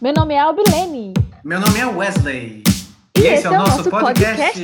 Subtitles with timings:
[0.00, 1.12] Meu nome é Albilene.
[1.42, 2.62] Meu nome é Wesley.
[3.16, 4.62] E, esse, é o nosso podcast.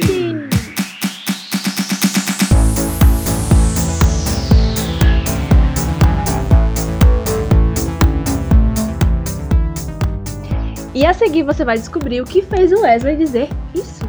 [10.94, 14.08] E a seguir você vai descobrir o que fez o Wesley dizer isso.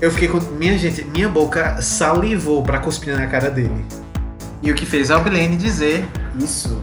[0.00, 0.40] Eu fiquei com.
[0.52, 3.84] Minha gente, minha boca salivou pra cuspir na cara dele.
[4.62, 6.08] E o que fez a Albilene dizer
[6.42, 6.82] isso.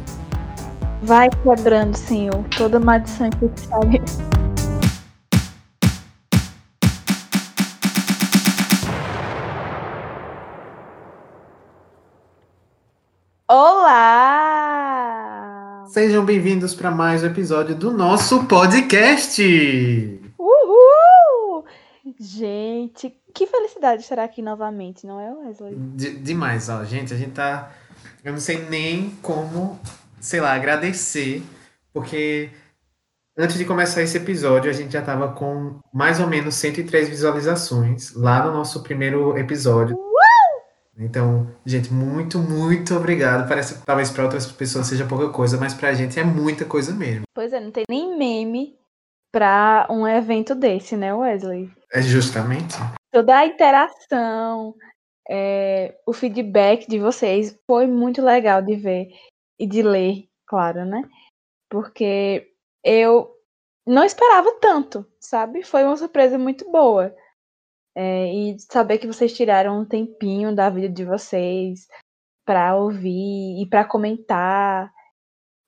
[1.06, 4.02] Vai quebrando, Senhor, toda maldição que sabe.
[14.58, 15.86] Olá!
[15.88, 19.42] Sejam bem-vindos para mais um episódio do nosso podcast.
[20.38, 21.66] Uhul!
[22.20, 25.76] Gente, que felicidade estar aqui novamente, não é, Wesley?
[25.76, 27.72] De- demais, ó, gente, a gente tá.
[28.24, 29.80] Eu não sei nem como,
[30.26, 31.44] sei lá, agradecer,
[31.94, 32.50] porque
[33.38, 38.14] antes de começar esse episódio, a gente já tava com mais ou menos 103 visualizações
[38.14, 39.96] lá no nosso primeiro episódio.
[40.98, 43.48] Então, gente, muito, muito obrigado.
[43.48, 46.94] Parece que talvez para outras pessoas seja pouca coisa, mas pra gente é muita coisa
[46.94, 47.24] mesmo.
[47.34, 48.76] Pois é, não tem nem meme
[49.32, 51.70] pra um evento desse, né, Wesley?
[51.94, 52.78] É justamente.
[53.12, 54.74] Toda a interação,
[55.30, 59.10] é, o feedback de vocês foi muito legal de ver
[59.60, 61.02] e de ler, claro, né?
[61.70, 62.52] Porque
[62.84, 63.32] eu
[63.86, 65.64] não esperava tanto, sabe?
[65.64, 67.16] Foi uma surpresa muito boa.
[67.98, 71.88] É, e saber que vocês tiraram um tempinho da vida de vocês
[72.46, 74.92] pra ouvir e pra comentar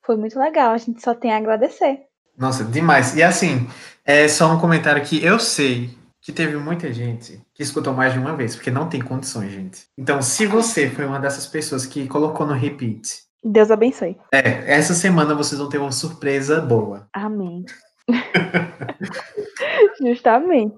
[0.04, 0.72] foi muito legal.
[0.72, 2.06] A gente só tem a agradecer.
[2.36, 3.14] Nossa, demais.
[3.16, 3.68] E assim,
[4.04, 8.18] é só um comentário que eu sei que teve muita gente que escutou mais de
[8.18, 9.86] uma vez, porque não tem condições, gente.
[9.96, 14.16] Então, se você foi uma dessas pessoas que colocou no repeat, Deus abençoe.
[14.32, 17.08] é, essa semana vocês vão ter uma surpresa boa.
[17.14, 17.64] Amém.
[20.00, 20.76] Justamente.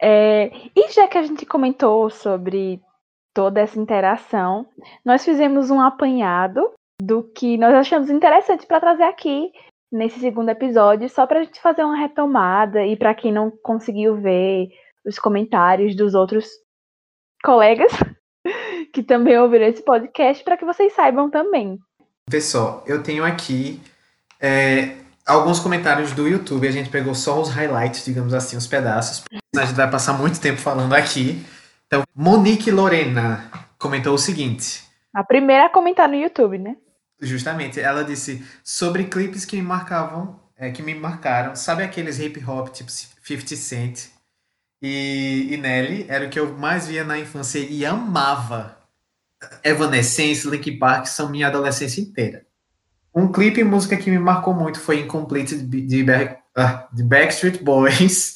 [0.00, 2.80] É, e já que a gente comentou sobre
[3.32, 4.66] toda essa interação,
[5.04, 9.52] nós fizemos um apanhado do que nós achamos interessante para trazer aqui
[9.92, 14.16] nesse segundo episódio, só para a gente fazer uma retomada e para quem não conseguiu
[14.16, 14.70] ver
[15.06, 16.48] os comentários dos outros
[17.44, 17.92] colegas
[18.92, 21.78] que também ouviram esse podcast, para que vocês saibam também.
[22.32, 23.78] Pessoal, eu tenho aqui
[24.40, 26.66] é, alguns comentários do YouTube.
[26.66, 29.22] A gente pegou só os highlights, digamos assim, os pedaços.
[29.54, 31.44] A gente vai passar muito tempo falando aqui.
[31.86, 34.82] Então, Monique Lorena comentou o seguinte.
[35.12, 36.78] A primeira a comentar no YouTube, né?
[37.20, 41.54] Justamente, ela disse sobre clipes que me marcavam, é, que me marcaram.
[41.54, 44.06] Sabe aqueles hip hop tipo 50 Cent
[44.80, 46.06] e, e Nelly?
[46.08, 48.81] Era o que eu mais via na infância e amava.
[49.64, 52.44] Evanescence, Linkin Park são minha adolescência inteira.
[53.14, 57.62] Um clipe e música que me marcou muito foi Incomplete de, Back- ah, de Backstreet
[57.62, 58.34] Boys.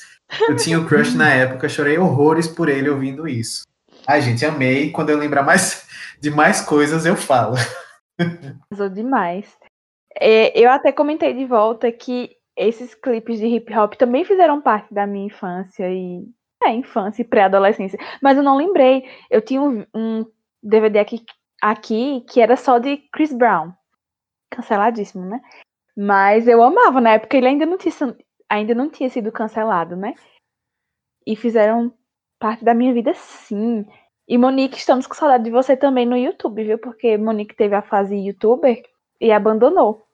[0.48, 3.62] Eu tinha o crush na época, chorei horrores por ele ouvindo isso.
[4.06, 4.90] Ai, gente, amei.
[4.90, 5.86] Quando eu lembrar mais
[6.20, 7.56] de mais coisas, eu falo.
[8.70, 9.46] Arrasou demais.
[10.18, 14.92] É, eu até comentei de volta que esses clipes de hip hop também fizeram parte
[14.92, 16.24] da minha infância e
[16.62, 17.98] é, infância e pré-adolescência.
[18.22, 19.04] Mas eu não lembrei.
[19.30, 20.24] Eu tinha um, um
[20.66, 21.24] DVD aqui,
[21.62, 23.72] aqui que era só de Chris Brown.
[24.50, 25.40] Canceladíssimo, né?
[25.96, 28.16] Mas eu amava, na época ele ainda não tinha, sido-
[28.48, 30.14] ainda não tinha sido cancelado, né?
[31.26, 31.92] E fizeram
[32.38, 33.86] parte da minha vida sim.
[34.28, 36.78] E Monique, estamos com saudade de você também no YouTube, viu?
[36.78, 38.82] Porque Monique teve a fase youtuber
[39.20, 40.06] e abandonou.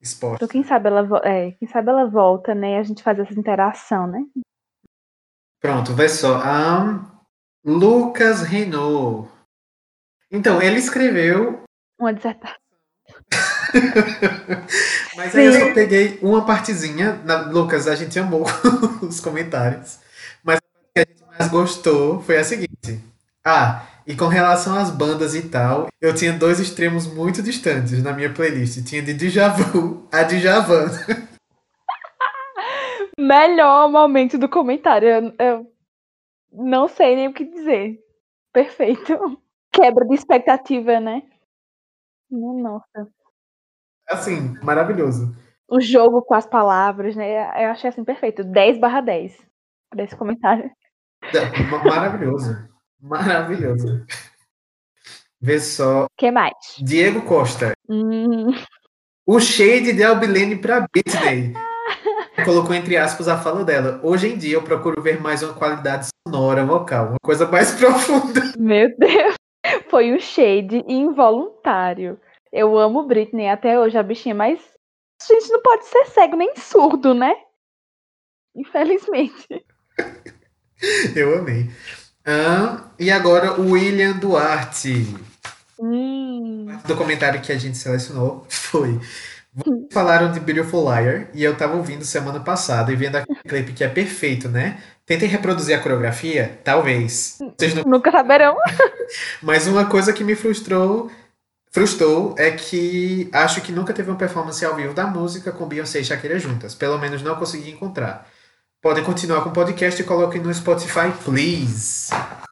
[0.00, 0.36] Esporte.
[0.36, 2.72] Então quem sabe ela, é, quem sabe ela volta, né?
[2.72, 4.24] E a gente faz essa interação, né?
[5.60, 6.36] Pronto, vai só.
[6.36, 7.04] Ahn,
[7.64, 9.28] Lucas Renault.
[10.30, 11.62] Então, ele escreveu,
[11.98, 12.56] Uma dissertação.
[15.16, 15.60] mas aí eu Sim.
[15.60, 17.20] só peguei uma partezinha.
[17.24, 18.44] Na- Lucas, a gente amou
[19.02, 19.98] os comentários.
[20.42, 20.60] Mas a
[20.94, 23.00] que a gente mais gostou foi a seguinte.
[23.44, 28.12] Ah, e com relação às bandas e tal, eu tinha dois extremos muito distantes na
[28.12, 28.82] minha playlist.
[28.84, 30.86] Tinha de Djavu a Djavan.
[33.18, 35.08] Melhor momento do comentário.
[35.08, 35.72] Eu, eu
[36.52, 37.98] não sei nem o que dizer.
[38.52, 39.40] Perfeito.
[39.80, 41.22] Quebra de expectativa, né?
[42.30, 43.08] Nossa.
[44.08, 45.34] Assim, maravilhoso.
[45.70, 47.64] O jogo com as palavras, né?
[47.64, 48.42] Eu achei assim perfeito.
[48.42, 49.36] 10 barra 10
[49.90, 50.70] para esse comentário.
[51.70, 52.56] Ma- Maravilhoso.
[53.00, 54.04] Maravilhoso.
[55.40, 56.06] Vê só.
[56.16, 56.54] que mais?
[56.78, 57.72] Diego Costa.
[57.88, 58.50] Hum,
[59.26, 61.52] O shade de Albilene pra Britney.
[62.44, 64.00] Colocou entre aspas a fala dela.
[64.02, 68.40] Hoje em dia eu procuro ver mais uma qualidade sonora vocal, uma coisa mais profunda.
[68.58, 69.27] meu Deus.
[69.88, 72.20] Foi um shade involuntário.
[72.52, 74.60] Eu amo Britney até hoje, a bichinha, mas
[75.22, 77.34] a gente não pode ser cego nem surdo, né?
[78.54, 79.64] Infelizmente.
[81.14, 81.70] Eu amei.
[82.24, 85.06] Ah, e agora o William Duarte.
[85.78, 86.66] Hum.
[86.84, 89.00] O documentário que a gente selecionou foi.
[89.92, 93.84] Falaram de Beautiful Liar e eu tava ouvindo semana passada e vendo aquele clipe que
[93.84, 94.78] é perfeito, né?
[95.06, 96.58] Tentem reproduzir a coreografia?
[96.62, 97.38] Talvez.
[97.58, 97.82] Vocês não...
[97.84, 98.56] Nunca saberão.
[99.42, 101.10] Mas uma coisa que me frustrou
[101.70, 106.00] frustrou é que acho que nunca teve uma performance ao vivo da música com Beyoncé
[106.00, 106.74] e Shakira juntas.
[106.74, 108.26] Pelo menos não consegui encontrar.
[108.80, 112.10] Podem continuar com o podcast e coloquem no Spotify, please.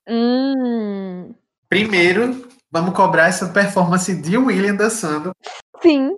[0.08, 1.34] Hum.
[1.68, 5.30] Primeiro, vamos cobrar essa performance de William dançando.
[5.80, 6.16] Sim.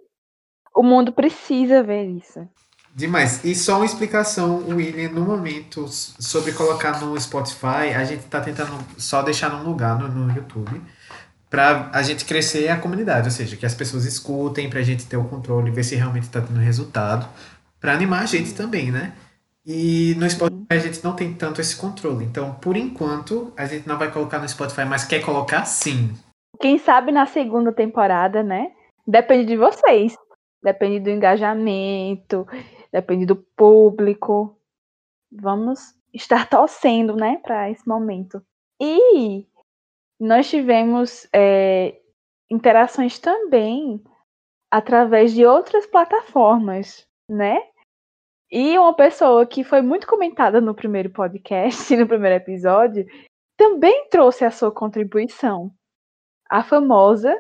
[0.79, 2.49] O mundo precisa ver isso.
[2.95, 3.45] Demais.
[3.45, 8.79] E só uma explicação, William, no momento, sobre colocar no Spotify, a gente tá tentando
[8.97, 10.81] só deixar num lugar no, no YouTube
[11.51, 15.05] para a gente crescer a comunidade, ou seja, que as pessoas escutem, para a gente
[15.05, 17.29] ter o controle, ver se realmente está tendo resultado,
[17.81, 19.15] para animar a gente também, né?
[19.67, 22.25] E no Spotify a gente não tem tanto esse controle.
[22.25, 26.15] Então, por enquanto, a gente não vai colocar no Spotify, mas quer colocar sim.
[26.61, 28.69] Quem sabe na segunda temporada, né?
[29.05, 30.15] Depende de vocês.
[30.63, 32.47] Depende do engajamento,
[32.93, 34.59] depende do público.
[35.31, 38.43] Vamos estar torcendo, né, para esse momento.
[38.81, 39.47] E
[40.19, 42.01] nós tivemos é,
[42.51, 44.03] interações também
[44.71, 47.59] através de outras plataformas, né?
[48.51, 53.07] E uma pessoa que foi muito comentada no primeiro podcast, no primeiro episódio,
[53.57, 55.71] também trouxe a sua contribuição.
[56.51, 57.35] A famosa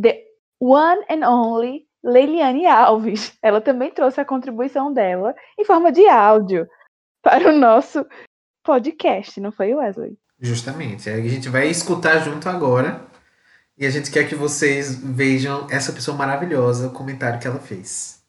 [0.00, 3.36] The One and Only Leiliane Alves.
[3.42, 6.66] Ela também trouxe a contribuição dela em forma de áudio
[7.22, 8.06] para o nosso
[8.62, 10.16] podcast, não foi, Wesley?
[10.38, 11.08] Justamente.
[11.10, 13.04] A gente vai escutar junto agora.
[13.78, 18.22] E a gente quer que vocês vejam essa pessoa maravilhosa, o comentário que ela fez.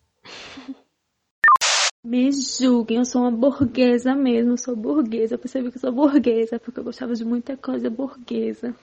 [2.03, 5.35] Me julguem, eu sou uma burguesa mesmo, eu sou burguesa.
[5.35, 8.75] Eu percebi que eu sou burguesa porque eu gostava de muita coisa burguesa.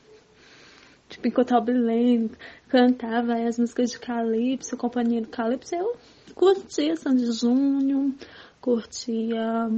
[1.14, 1.54] Tipo, enquanto
[2.68, 5.96] cantava as músicas de Calypso, Companhia do Calypso, eu
[6.34, 8.10] curtia Sandy Júnior,
[8.60, 9.70] curtia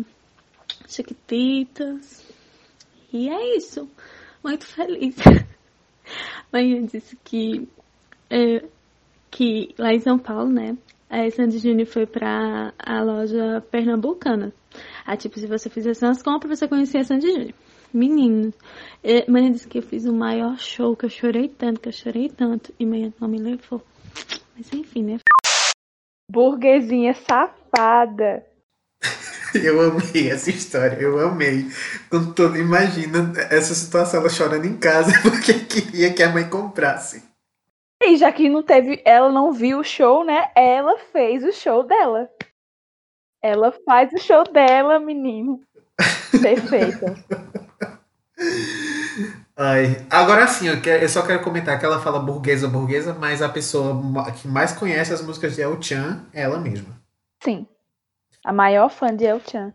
[0.89, 2.27] Chiquititas.
[3.13, 3.87] E é isso.
[4.43, 5.15] Muito feliz.
[6.51, 7.69] Manhã disse que,
[8.31, 8.65] é,
[9.31, 10.79] que lá em São Paulo, né?
[11.11, 14.55] A Sandy Júnior foi pra a loja pernambucana.
[15.05, 17.55] Ah, tipo, se você fizesse umas compras, você conhecia a Sandy Júnior.
[17.97, 18.53] Menino,
[19.03, 21.93] é, manhã disse que eu fiz o maior show, que eu chorei tanto, que eu
[21.95, 22.71] chorei tanto.
[22.79, 23.83] E manhã não me levou.
[24.55, 25.19] Mas enfim, né?
[26.31, 28.45] Burguesinha safada.
[29.55, 31.65] Eu amei essa história, eu amei.
[32.11, 37.25] Quando todo imagina essa situação, ela chorando em casa porque queria que a mãe comprasse.
[38.03, 40.51] E já que não teve, ela não viu o show, né?
[40.55, 42.29] Ela fez o show dela.
[43.43, 45.63] Ela faz o show dela, menino.
[46.43, 47.15] Perfeita.
[49.57, 53.49] Ai, agora sim, eu, eu, só quero comentar que ela fala burguesa, burguesa, mas a
[53.49, 56.95] pessoa que mais conhece as músicas de El Chan é ela mesma.
[57.43, 57.67] Sim
[58.47, 59.75] a maior fã de El Chan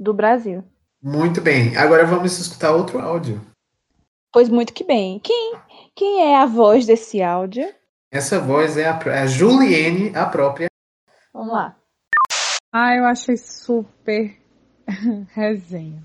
[0.00, 0.64] do Brasil.
[1.02, 1.76] Muito bem.
[1.76, 3.40] Agora vamos escutar outro áudio.
[4.32, 5.20] Pois muito que bem.
[5.20, 5.54] Quem,
[5.94, 7.68] quem é a voz desse áudio?
[8.10, 10.68] Essa voz é a, a Juliene, a própria.
[11.32, 11.76] Vamos lá.
[12.72, 14.34] Ah, eu achei super
[15.34, 16.02] resenha.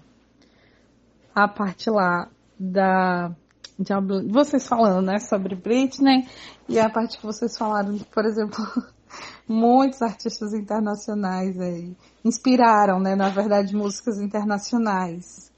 [1.33, 3.31] A parte lá da
[3.79, 3.93] de
[4.31, 6.27] vocês falando, né, sobre Britney
[6.69, 8.63] e a parte que vocês falaram, por exemplo,
[9.47, 15.51] muitos artistas internacionais aí inspiraram, né, na verdade, músicas internacionais,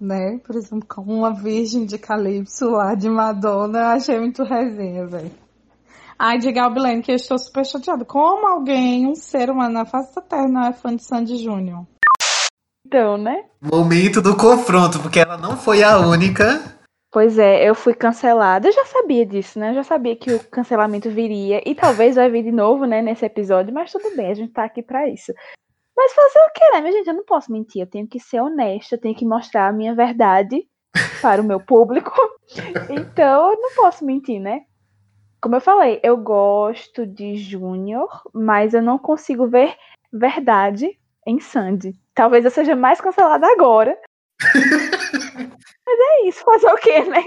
[0.00, 0.38] né?
[0.38, 5.32] Por exemplo, como uma Virgem de Calypso lá de Madonna, eu achei muito resenha, velho.
[6.18, 8.04] Ai, de Galbilene, que eu estou super chateada.
[8.04, 11.86] Como alguém, um ser humano na face da Terra, não é fã de Sandy Júnior?
[12.90, 13.44] Então, né?
[13.62, 16.76] Momento do confronto, porque ela não foi a única
[17.12, 18.66] Pois é, eu fui cancelada.
[18.66, 19.70] Eu já sabia disso, né?
[19.70, 21.62] Eu já sabia que o cancelamento viria.
[21.64, 23.72] E talvez vai vir de novo, né, nesse episódio.
[23.72, 25.32] Mas tudo bem, a gente tá aqui pra isso.
[25.96, 27.06] Mas fazer o que, né, minha gente?
[27.06, 27.82] Eu não posso mentir.
[27.82, 28.96] Eu tenho que ser honesta.
[28.96, 30.66] Eu tenho que mostrar a minha verdade
[31.22, 32.12] para o meu público.
[32.90, 34.62] Então, eu não posso mentir, né?
[35.40, 39.76] Como eu falei, eu gosto de Júnior, mas eu não consigo ver
[40.12, 41.94] verdade em Sandy.
[42.20, 43.98] Talvez eu seja mais cancelada agora.
[45.86, 47.24] Mas é isso, fazer o quê, né?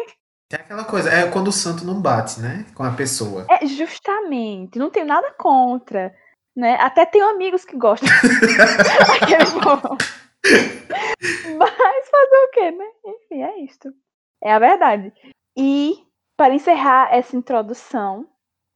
[0.51, 2.63] É aquela coisa, é quando o santo não bate, né?
[2.75, 3.47] Com a pessoa.
[3.49, 4.77] É, justamente.
[4.77, 6.13] Não tenho nada contra.
[6.55, 6.75] Né?
[6.79, 8.07] Até tenho amigos que gostam.
[11.57, 12.85] Mas fazer o quê, né?
[13.03, 13.91] Enfim, é isto.
[14.43, 15.11] É a verdade.
[15.57, 16.05] E,
[16.37, 18.27] para encerrar essa introdução,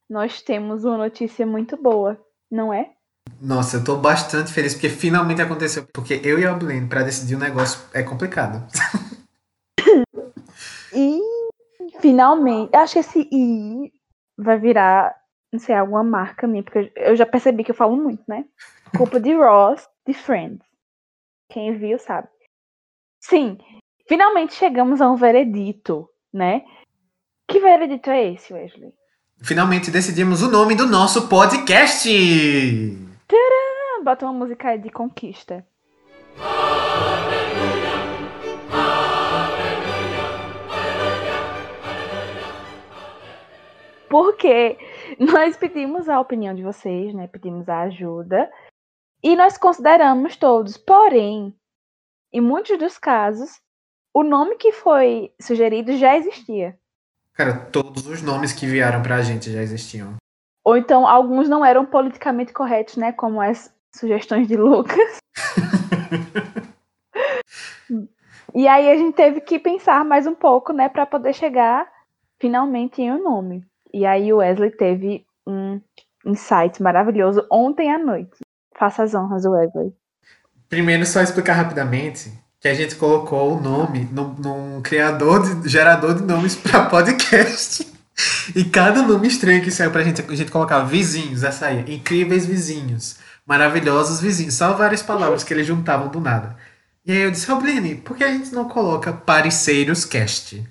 [0.09, 2.19] nós temos uma notícia muito boa,
[2.49, 2.96] não é?
[3.41, 5.85] Nossa, eu tô bastante feliz porque finalmente aconteceu.
[5.93, 8.65] Porque eu e a Blaine, pra decidir um negócio, é complicado.
[10.93, 11.21] E
[11.99, 13.91] finalmente, acho que esse I
[14.35, 15.15] vai virar,
[15.53, 18.45] não sei, alguma marca minha, porque eu já percebi que eu falo muito, né?
[18.97, 20.65] Culpa de Ross, de Friends.
[21.51, 22.27] Quem viu sabe.
[23.21, 23.57] Sim,
[24.07, 26.63] finalmente chegamos a um veredito, né?
[27.47, 28.91] Que veredito é esse, Wesley?
[29.43, 32.09] Finalmente decidimos o nome do nosso podcast!
[33.35, 35.65] Ah, Bota uma música de conquista.
[44.09, 44.77] Porque
[45.19, 47.27] nós pedimos a opinião de vocês, né?
[47.27, 48.49] Pedimos a ajuda.
[49.21, 50.77] E nós consideramos todos.
[50.77, 51.53] Porém,
[52.31, 53.59] em muitos dos casos,
[54.13, 56.77] o nome que foi sugerido já existia.
[57.33, 60.15] Cara, todos os nomes que vieram pra gente já existiam.
[60.67, 63.13] Ou então alguns não eram politicamente corretos, né?
[63.13, 65.17] Como as sugestões de Lucas.
[68.53, 71.87] e aí a gente teve que pensar mais um pouco, né, para poder chegar
[72.37, 73.63] finalmente em um nome.
[73.93, 75.79] E aí o Wesley teve um
[76.25, 78.37] insight maravilhoso ontem à noite.
[78.77, 79.93] Faça as honras, Wesley.
[80.67, 86.15] Primeiro, só explicar rapidamente que a gente colocou o nome num, num criador, de, gerador
[86.15, 87.95] de nomes para podcast.
[88.55, 92.45] E cada nome estranho que saiu pra gente, a gente colocava vizinhos, essa aí, incríveis
[92.45, 96.55] vizinhos, maravilhosos vizinhos, só várias palavras que eles juntavam do nada.
[97.05, 100.63] E aí eu disse, Robline, por que a gente não coloca Parceiros Cast?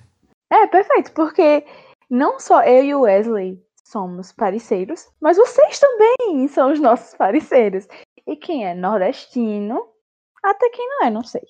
[0.51, 1.65] É, perfeito, porque
[2.09, 7.87] não só eu e o Wesley somos parceiros, mas vocês também são os nossos parceiros.
[8.25, 9.81] E quem é nordestino,
[10.43, 11.43] até quem não é, não sei.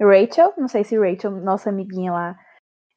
[0.00, 2.38] Rachel, não sei se Rachel, nossa amiguinha lá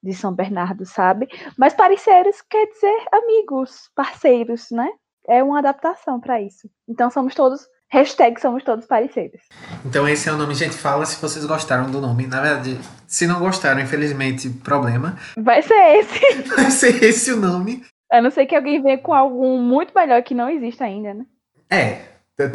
[0.03, 1.27] de São Bernardo, sabe?
[1.57, 4.89] Mas parceiros quer dizer amigos, parceiros, né?
[5.27, 6.69] É uma adaptação para isso.
[6.87, 9.41] Então somos todos, hashtag somos todos parceiros.
[9.85, 12.25] Então esse é o nome, gente, fala se vocês gostaram do nome.
[12.25, 15.17] Na verdade, se não gostaram, infelizmente, problema.
[15.37, 16.41] Vai ser esse.
[16.55, 17.83] Vai ser esse o nome.
[18.11, 21.25] A não ser que alguém venha com algum muito melhor que não existe ainda, né?
[21.69, 22.01] É,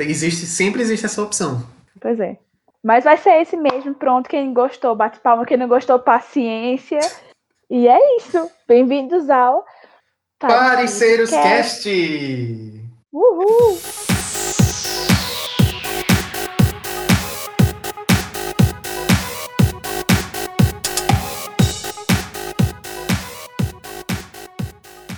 [0.00, 1.66] existe, sempre existe essa opção.
[2.00, 2.36] Pois é.
[2.84, 4.28] Mas vai ser esse mesmo, pronto.
[4.28, 5.44] Quem gostou, bate palma.
[5.44, 7.00] Quem não gostou, paciência.
[7.68, 8.48] E é isso.
[8.68, 9.64] Bem-vindos ao
[10.38, 11.82] Parceiros Cast.
[11.82, 12.90] Cast!
[13.12, 13.76] Uhul!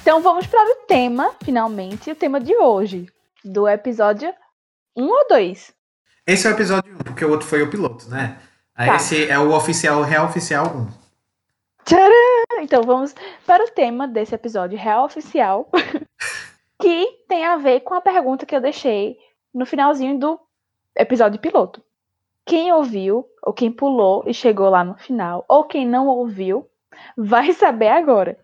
[0.00, 3.07] Então vamos para o tema, finalmente, o tema de hoje,
[3.45, 4.33] do episódio
[4.97, 5.75] 1 ou 2?
[6.26, 8.40] Esse é o episódio 1, porque o outro foi o piloto, né?
[8.75, 8.97] Tá.
[8.97, 10.98] esse é o oficial, real oficial 1.
[11.88, 12.61] Tcharam!
[12.61, 13.14] Então vamos
[13.47, 15.71] para o tema desse episódio real oficial,
[16.78, 19.16] que tem a ver com a pergunta que eu deixei
[19.54, 20.38] no finalzinho do
[20.95, 21.83] episódio piloto.
[22.45, 26.68] Quem ouviu, ou quem pulou e chegou lá no final, ou quem não ouviu,
[27.16, 28.38] vai saber agora.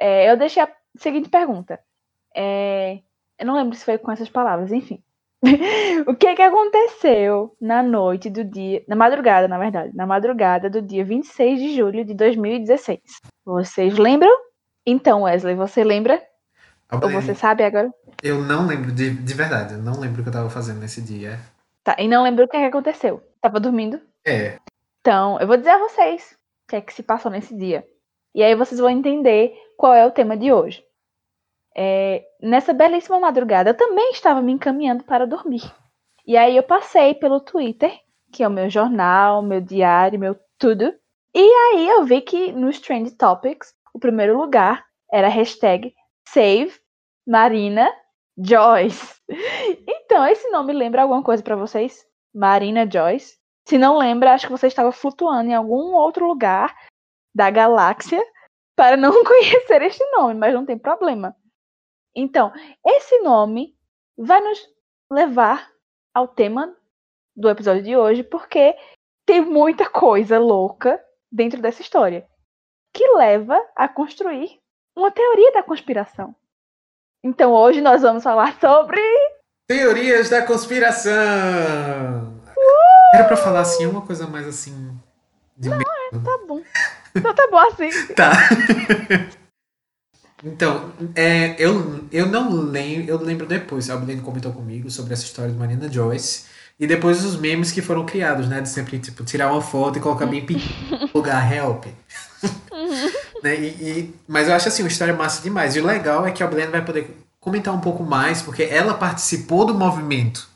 [0.00, 1.78] É, eu deixei a seguinte pergunta.
[2.34, 3.00] É,
[3.38, 5.04] eu não lembro se foi com essas palavras, enfim.
[6.06, 10.82] o que que aconteceu na noite do dia, na madrugada, na verdade, na madrugada do
[10.82, 13.00] dia 26 de julho de 2016?
[13.44, 14.30] Vocês lembram?
[14.84, 16.22] Então, Wesley, você lembra?
[16.92, 17.90] Ou você sabe agora?
[18.22, 21.00] Eu não lembro, de, de verdade, eu não lembro o que eu tava fazendo nesse
[21.00, 21.38] dia.
[21.82, 23.22] Tá, e não lembro o que, que aconteceu.
[23.40, 24.00] Tava dormindo?
[24.26, 24.58] É,
[25.00, 27.86] Então, eu vou dizer a vocês o que é que se passou nesse dia.
[28.34, 30.84] E aí vocês vão entender qual é o tema de hoje.
[31.76, 35.62] É, nessa belíssima madrugada, eu também estava me encaminhando para dormir.
[36.26, 37.92] E aí eu passei pelo Twitter,
[38.32, 40.92] que é o meu jornal, meu diário, meu tudo.
[41.34, 45.94] E aí eu vi que nos Trend Topics, o primeiro lugar era a hashtag
[46.28, 46.72] Save
[47.26, 47.90] Marina
[48.38, 49.20] Joyce.
[49.86, 52.04] Então, esse nome lembra alguma coisa para vocês?
[52.34, 53.38] Marina Joyce?
[53.64, 56.74] Se não lembra, acho que você estava flutuando em algum outro lugar
[57.32, 58.20] da galáxia
[58.74, 61.36] para não conhecer este nome, mas não tem problema.
[62.14, 62.52] Então,
[62.86, 63.76] esse nome
[64.16, 64.58] vai nos
[65.10, 65.70] levar
[66.14, 66.74] ao tema
[67.36, 68.76] do episódio de hoje, porque
[69.26, 72.26] tem muita coisa louca dentro dessa história
[72.92, 74.60] que leva a construir
[74.96, 76.34] uma teoria da conspiração.
[77.22, 79.00] Então, hoje nós vamos falar sobre
[79.68, 82.40] teorias da conspiração!
[83.14, 84.96] Era pra falar assim, uma coisa mais assim.
[85.56, 85.84] De medo.
[86.24, 86.62] Tá bom.
[87.14, 87.90] Então tá bom assim.
[88.14, 88.30] Tá.
[90.44, 95.24] Então, é, eu, eu não lembro, eu lembro depois, a Blaine comentou comigo sobre essa
[95.24, 96.44] história de Marina Joyce.
[96.78, 98.60] E depois os memes que foram criados, né?
[98.62, 101.84] De sempre, tipo, tirar uma foto e colocar bem pequeno no lugar help.
[103.42, 103.54] né?
[103.54, 105.76] E, e- mas eu acho assim, uma história massa demais.
[105.76, 108.94] E o legal é que a Blaine vai poder comentar um pouco mais, porque ela
[108.94, 110.48] participou do movimento.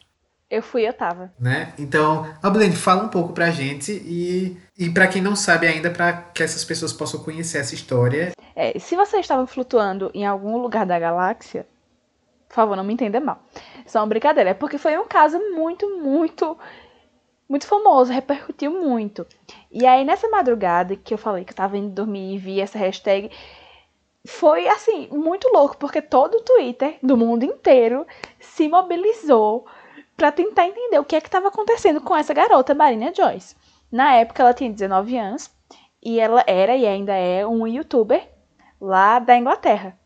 [0.50, 1.32] Eu fui, eu tava.
[1.40, 1.72] Né?
[1.78, 6.12] Então, Ablene, fala um pouco pra gente e, e para quem não sabe ainda, para
[6.12, 8.32] que essas pessoas possam conhecer essa história.
[8.56, 11.66] É, se você estava flutuando em algum lugar da galáxia,
[12.48, 13.40] por favor, não me entenda mal.
[13.86, 14.50] Só uma brincadeira.
[14.50, 16.56] É porque foi um caso muito, muito,
[17.48, 19.26] muito famoso, repercutiu muito.
[19.70, 22.78] E aí, nessa madrugada que eu falei que eu tava indo dormir e vi essa
[22.78, 23.30] hashtag,
[24.26, 28.06] foi assim, muito louco, porque todo o Twitter do mundo inteiro
[28.40, 29.66] se mobilizou
[30.16, 33.54] para tentar entender o que é que estava acontecendo com essa garota, Marina Joyce.
[33.94, 35.48] Na época ela tinha 19 anos
[36.02, 38.28] e ela era e ainda é um youtuber
[38.80, 39.96] lá da Inglaterra.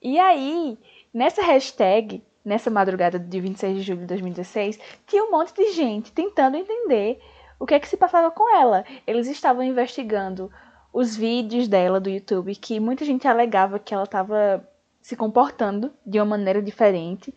[0.00, 0.78] E aí,
[1.12, 6.10] nessa hashtag, nessa madrugada de 26 de julho de 2016, tinha um monte de gente
[6.10, 7.20] tentando entender
[7.60, 8.82] o que é que se passava com ela.
[9.06, 10.50] Eles estavam investigando
[10.90, 14.66] os vídeos dela do YouTube, que muita gente alegava que ela estava
[15.02, 17.34] se comportando de uma maneira diferente.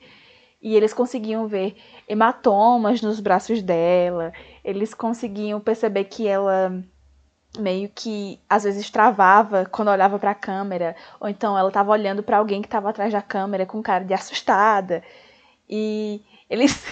[0.61, 1.75] E eles conseguiam ver
[2.07, 4.33] hematomas nos braços dela,
[4.69, 6.71] eles conseguiam perceber que ela
[7.57, 12.21] meio que às vezes travava quando olhava para a câmera, ou então ela estava olhando
[12.21, 15.03] para alguém que estava atrás da câmera com cara de assustada.
[15.67, 16.85] E eles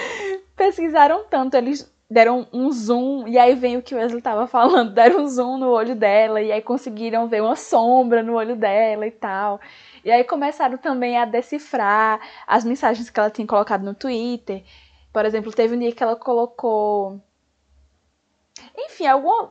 [0.56, 4.94] pesquisaram tanto, eles deram um zoom, e aí vem o que o Wesley tava falando,
[4.94, 9.06] deram um zoom no olho dela, e aí conseguiram ver uma sombra no olho dela
[9.06, 9.60] e tal.
[10.02, 14.62] E aí começaram também a decifrar as mensagens que ela tinha colocado no Twitter.
[15.12, 17.20] Por exemplo, teve um dia que ela colocou.
[18.76, 19.48] Enfim, algum,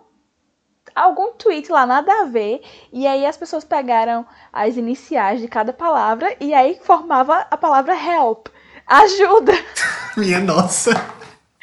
[0.95, 2.61] algum tweet lá, nada a ver.
[2.91, 7.93] E aí as pessoas pegaram as iniciais de cada palavra e aí formava a palavra
[7.95, 8.47] help.
[8.85, 9.53] Ajuda!
[10.15, 10.91] Minha nossa!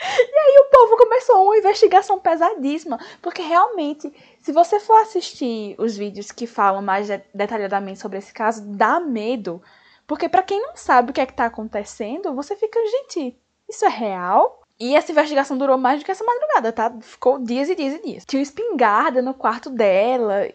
[0.06, 5.96] E aí o povo começou uma investigação pesadíssima, porque realmente, se você for assistir os
[5.96, 9.62] vídeos que falam mais detalhadamente sobre esse caso, dá medo.
[10.06, 13.38] Porque para quem não sabe o que é que tá acontecendo, você fica, gente,
[13.74, 14.62] isso é real?
[14.78, 16.92] E essa investigação durou mais do que essa madrugada, tá?
[17.00, 18.24] Ficou dias e dias e dias.
[18.24, 20.48] Tinha espingarda no quarto dela.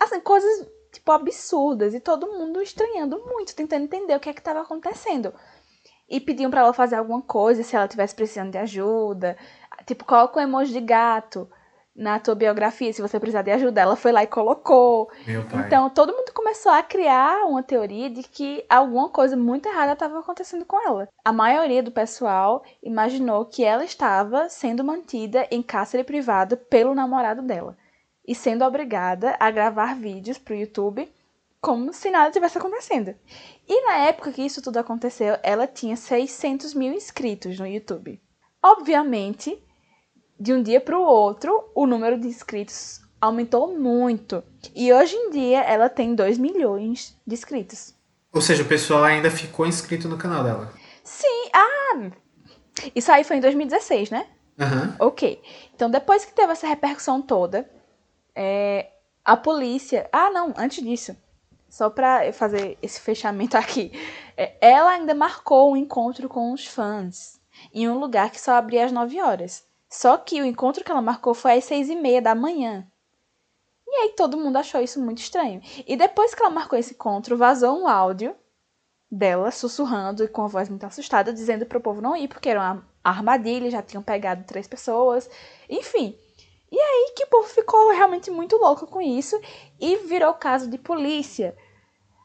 [0.00, 1.94] Assim, coisas, tipo, absurdas.
[1.94, 5.34] E todo mundo estranhando muito, tentando entender o que é que tava acontecendo
[6.08, 9.36] e pediam para ela fazer alguma coisa se ela tivesse precisando de ajuda.
[9.86, 11.48] Tipo, coloca um emoji de gato
[11.94, 13.80] na tua biografia se você precisar de ajuda.
[13.80, 15.10] Ela foi lá e colocou.
[15.66, 20.18] Então, todo mundo começou a criar uma teoria de que alguma coisa muito errada estava
[20.18, 21.08] acontecendo com ela.
[21.24, 27.42] A maioria do pessoal imaginou que ela estava sendo mantida em cárcere privado pelo namorado
[27.42, 27.76] dela
[28.26, 31.10] e sendo obrigada a gravar vídeos para o YouTube
[31.60, 33.14] como se nada tivesse acontecendo.
[33.68, 38.20] E na época que isso tudo aconteceu, ela tinha 600 mil inscritos no YouTube.
[38.60, 39.62] Obviamente,
[40.42, 44.42] de um dia para o outro, o número de inscritos aumentou muito.
[44.74, 47.94] E hoje em dia ela tem 2 milhões de inscritos.
[48.32, 50.72] Ou seja, o pessoal ainda ficou inscrito no canal dela.
[51.04, 52.10] Sim, ah!
[52.92, 54.26] Isso aí foi em 2016, né?
[54.58, 55.06] Uhum.
[55.06, 55.40] Ok.
[55.74, 57.70] Então, depois que teve essa repercussão toda,
[58.34, 58.88] é,
[59.24, 60.08] a polícia.
[60.12, 61.16] Ah, não, antes disso
[61.68, 63.92] só para fazer esse fechamento aqui,
[64.36, 67.40] é, ela ainda marcou um encontro com os fãs
[67.72, 69.70] em um lugar que só abria às 9 horas.
[69.92, 72.90] Só que o encontro que ela marcou foi às 6 e meia da manhã.
[73.86, 75.60] E aí todo mundo achou isso muito estranho.
[75.86, 78.34] E depois que ela marcou esse encontro, vazou um áudio
[79.10, 82.48] dela sussurrando e com a voz muito assustada, dizendo para o povo não ir, porque
[82.48, 85.28] era uma armadilha, já tinham pegado três pessoas.
[85.68, 86.18] Enfim,
[86.70, 89.38] e aí que o povo ficou realmente muito louco com isso
[89.78, 91.54] e virou caso de polícia.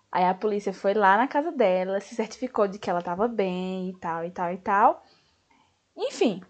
[0.10, 3.90] Aí a polícia foi lá na casa dela, se certificou de que ela estava bem
[3.90, 5.04] e tal, e tal, e tal.
[5.98, 6.42] Enfim,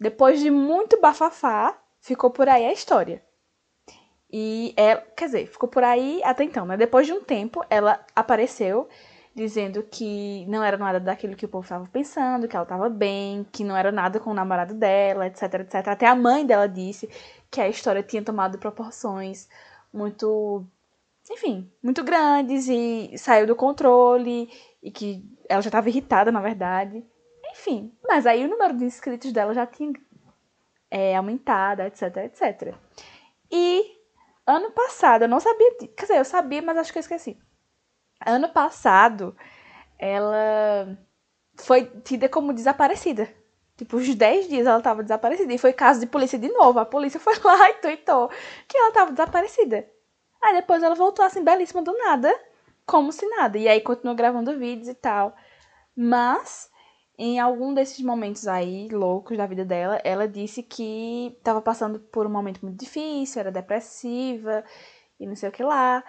[0.00, 3.22] depois de muito bafafá, ficou por aí a história.
[4.32, 6.76] E ela, quer dizer, ficou por aí até então, né?
[6.76, 8.88] Depois de um tempo, ela apareceu
[9.34, 13.46] dizendo que não era nada daquilo que o povo estava pensando, que ela estava bem,
[13.52, 15.88] que não era nada com o namorado dela, etc, etc.
[15.88, 17.08] Até a mãe dela disse
[17.50, 19.48] que a história tinha tomado proporções
[19.92, 20.64] muito,
[21.30, 24.48] enfim, muito grandes e saiu do controle
[24.82, 27.04] e que ela já estava irritada, na verdade.
[27.60, 29.92] Enfim, mas aí o número de inscritos dela já tinha
[30.90, 32.74] é, aumentado, etc, etc.
[33.50, 33.84] E
[34.46, 37.38] ano passado, eu não sabia, quer dizer, eu sabia, mas acho que eu esqueci
[38.24, 39.36] ano passado,
[39.98, 40.98] ela
[41.56, 43.28] foi tida como desaparecida.
[43.76, 45.52] Tipo, uns 10 dias ela tava desaparecida.
[45.52, 46.78] E foi caso de polícia de novo.
[46.78, 48.28] A polícia foi lá e tweetou
[48.68, 49.88] que ela tava desaparecida.
[50.42, 52.34] Aí depois ela voltou assim, belíssima do nada,
[52.86, 53.56] como se nada.
[53.58, 55.34] E aí continuou gravando vídeos e tal.
[55.96, 56.69] Mas,
[57.22, 62.26] em algum desses momentos aí, loucos da vida dela, ela disse que tava passando por
[62.26, 64.64] um momento muito difícil, era depressiva
[65.20, 66.02] e não sei o que lá.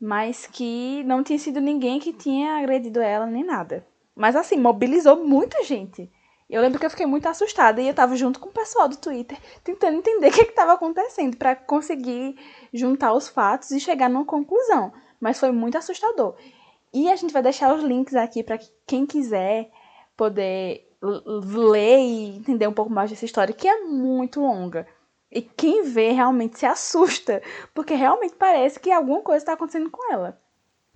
[0.00, 3.84] mas que não tinha sido ninguém que tinha agredido ela nem nada.
[4.14, 6.08] Mas assim, mobilizou muita gente.
[6.48, 8.96] Eu lembro que eu fiquei muito assustada e eu tava junto com o pessoal do
[8.96, 12.36] Twitter tentando entender o que estava acontecendo para conseguir
[12.72, 14.92] juntar os fatos e chegar numa conclusão.
[15.20, 16.36] Mas foi muito assustador.
[16.94, 19.70] E a gente vai deixar os links aqui para quem quiser
[20.18, 24.84] poder ler e entender um pouco mais dessa história, que é muito longa.
[25.30, 27.40] E quem vê realmente se assusta,
[27.72, 30.38] porque realmente parece que alguma coisa está acontecendo com ela.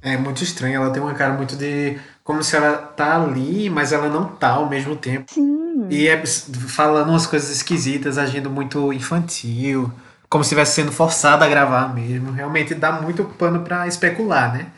[0.02, 1.96] É muito estranho, ela tem uma cara muito de.
[2.24, 5.32] como se ela tá ali, mas ela não tá ao mesmo tempo.
[5.32, 5.86] Sim.
[5.88, 9.92] E é falando umas coisas esquisitas, agindo muito infantil,
[10.28, 12.32] como se estivesse sendo forçada a gravar mesmo.
[12.32, 14.72] Realmente dá muito pano para especular, né?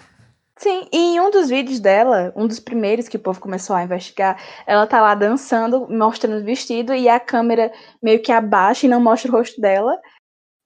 [0.64, 3.85] Sim, e em um dos vídeos dela, um dos primeiros que o povo começou a
[3.85, 7.70] investigar, ela tá lá dançando, mostrando o vestido, e a câmera
[8.03, 10.00] meio que abaixa e não mostra o rosto dela.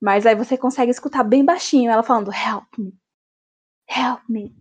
[0.00, 2.94] Mas aí você consegue escutar bem baixinho ela falando, help me,
[3.88, 4.54] help me.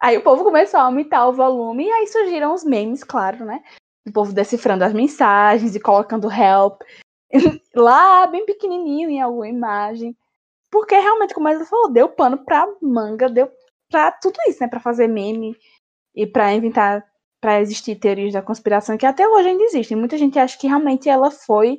[0.00, 3.62] Aí o povo começou a aumentar o volume, e aí surgiram os memes, claro, né?
[4.06, 6.80] O povo decifrando as mensagens e colocando help
[7.76, 10.16] lá bem pequenininho em alguma imagem.
[10.70, 13.50] Porque realmente, como ela falou, deu pano pra manga, deu
[13.90, 14.68] para tudo isso, né?
[14.68, 15.56] Para fazer meme
[16.14, 17.04] e para inventar,
[17.40, 19.96] para existir teorias da conspiração que até hoje ainda existem.
[19.96, 21.78] Muita gente acha que realmente ela foi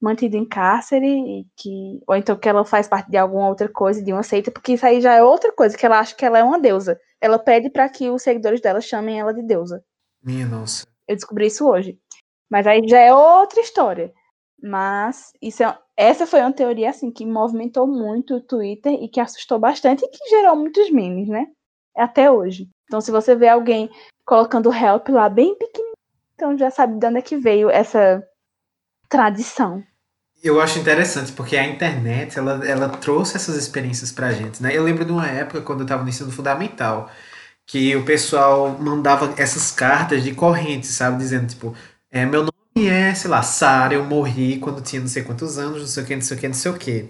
[0.00, 4.02] mantida em cárcere e que ou então que ela faz parte de alguma outra coisa,
[4.02, 6.38] de uma seita, porque isso aí já é outra coisa, que ela acha que ela
[6.38, 6.98] é uma deusa.
[7.20, 9.82] Ela pede para que os seguidores dela chamem ela de deusa.
[10.22, 10.86] Minha nossa.
[11.08, 11.98] Eu descobri isso hoje.
[12.50, 14.12] Mas aí já é outra história.
[14.62, 19.20] Mas isso é, essa foi uma teoria assim que movimentou muito o Twitter e que
[19.20, 21.46] assustou bastante e que gerou muitos memes, né?
[21.96, 22.68] Até hoje.
[22.84, 23.90] Então, se você vê alguém
[24.24, 25.94] colocando help lá bem pequenininho,
[26.34, 28.22] então já sabe de onde é que veio essa
[29.08, 29.82] tradição.
[30.42, 34.76] Eu acho interessante porque a internet ela, ela trouxe essas experiências pra gente, né?
[34.76, 37.10] Eu lembro de uma época quando eu estava no ensino fundamental
[37.66, 41.74] que o pessoal mandava essas cartas de corrente, sabe, dizendo tipo,
[42.10, 45.80] é, meu nome é, sei lá, Sara, eu morri quando tinha não sei quantos anos,
[45.80, 47.08] não sei o que, não sei o que, não sei o que.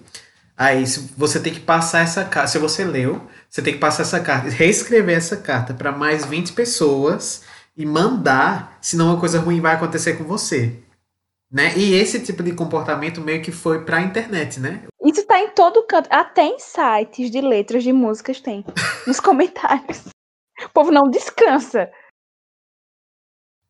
[0.57, 0.85] Aí
[1.17, 4.49] você tem que passar essa carta, se você leu, você tem que passar essa carta,
[4.49, 7.43] reescrever essa carta para mais 20 pessoas
[7.77, 10.73] e mandar, senão uma coisa ruim vai acontecer com você.
[11.53, 11.77] Né?
[11.77, 14.83] E esse tipo de comportamento meio que foi pra internet, né?
[15.05, 18.65] Isso tá em todo canto, até em sites de letras de músicas tem,
[19.07, 20.05] nos comentários.
[20.65, 21.91] O povo não descansa.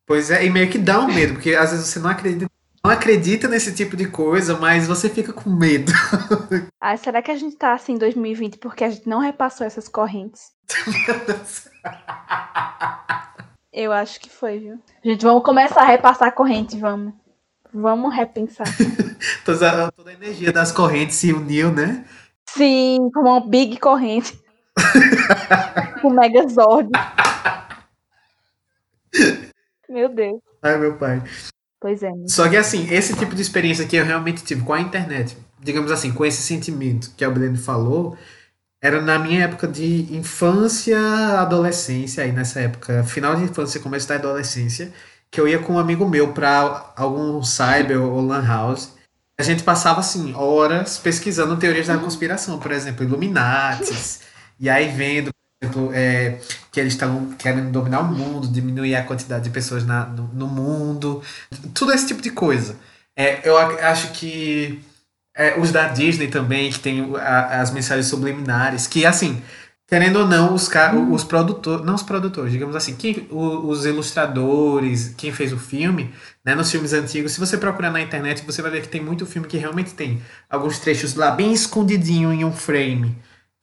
[0.07, 2.51] Pois é, e meio que dá um medo, porque às vezes você não acredita,
[2.85, 5.93] não acredita nesse tipo de coisa, mas você fica com medo.
[6.81, 9.89] Ah, será que a gente tá assim em 2020 porque a gente não repassou essas
[9.89, 10.53] correntes?
[13.73, 14.79] Eu acho que foi, viu?
[15.05, 17.13] Gente, vamos começar a repassar a corrente, vamos.
[17.75, 18.69] Vamos repensar.
[19.45, 22.05] toda, toda a energia das correntes se uniu, né?
[22.49, 24.39] Sim, com uma big corrente.
[26.01, 26.91] com Megazord.
[29.97, 30.43] Meu Deus.
[30.61, 31.23] Ai, meu pai.
[31.81, 32.11] Pois é.
[32.29, 35.91] Só que assim, esse tipo de experiência que eu realmente tive com a internet, digamos
[35.91, 38.15] assim, com esse sentimento que a Breno falou,
[38.79, 40.99] era na minha época de infância,
[41.41, 44.93] adolescência, aí nessa época, final de infância, começo da adolescência,
[45.31, 48.93] que eu ia com um amigo meu para algum cyber ou lan house.
[49.41, 54.21] A gente passava assim horas pesquisando teorias da conspiração, por exemplo, Illuminatis,
[54.61, 55.31] e aí vendo
[55.67, 56.39] exemplo, é,
[56.71, 60.47] que eles estão querendo dominar o mundo, diminuir a quantidade de pessoas na, no, no
[60.47, 61.23] mundo,
[61.75, 62.77] tudo esse tipo de coisa.
[63.17, 64.81] É, eu acho que
[65.35, 69.43] é, os da Disney também, que tem a, as mensagens subliminares, que assim,
[69.87, 70.69] querendo ou não, os,
[71.11, 76.13] os produtores, não os produtores, digamos assim, quem, os ilustradores, quem fez o filme,
[76.45, 79.27] né, nos filmes antigos, se você procurar na internet, você vai ver que tem muito
[79.27, 83.17] filme que realmente tem alguns trechos lá bem escondidinho em um frame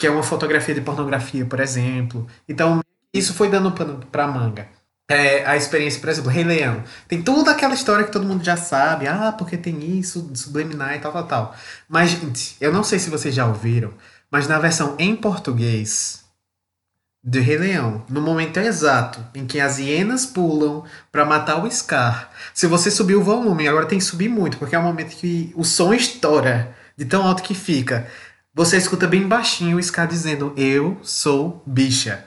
[0.03, 2.27] que é uma fotografia de pornografia, por exemplo.
[2.45, 2.81] Então,
[3.13, 4.67] isso foi dando pano pra manga.
[5.09, 6.83] É, a experiência, por exemplo, Rei Leão.
[7.07, 9.07] Tem toda aquela história que todo mundo já sabe.
[9.07, 11.55] Ah, porque tem isso, subliminar e tal, tal, tal.
[11.87, 13.93] Mas, gente, eu não sei se vocês já ouviram,
[14.29, 16.25] mas na versão em português
[17.23, 22.29] do Rei Leão, no momento exato em que as hienas pulam para matar o Scar,
[22.53, 25.53] se você subir o volume, agora tem que subir muito, porque é o momento que
[25.55, 28.05] o som estoura de tão alto que fica.
[28.55, 32.23] Você escuta bem baixinho o Scar dizendo: Eu sou bicha.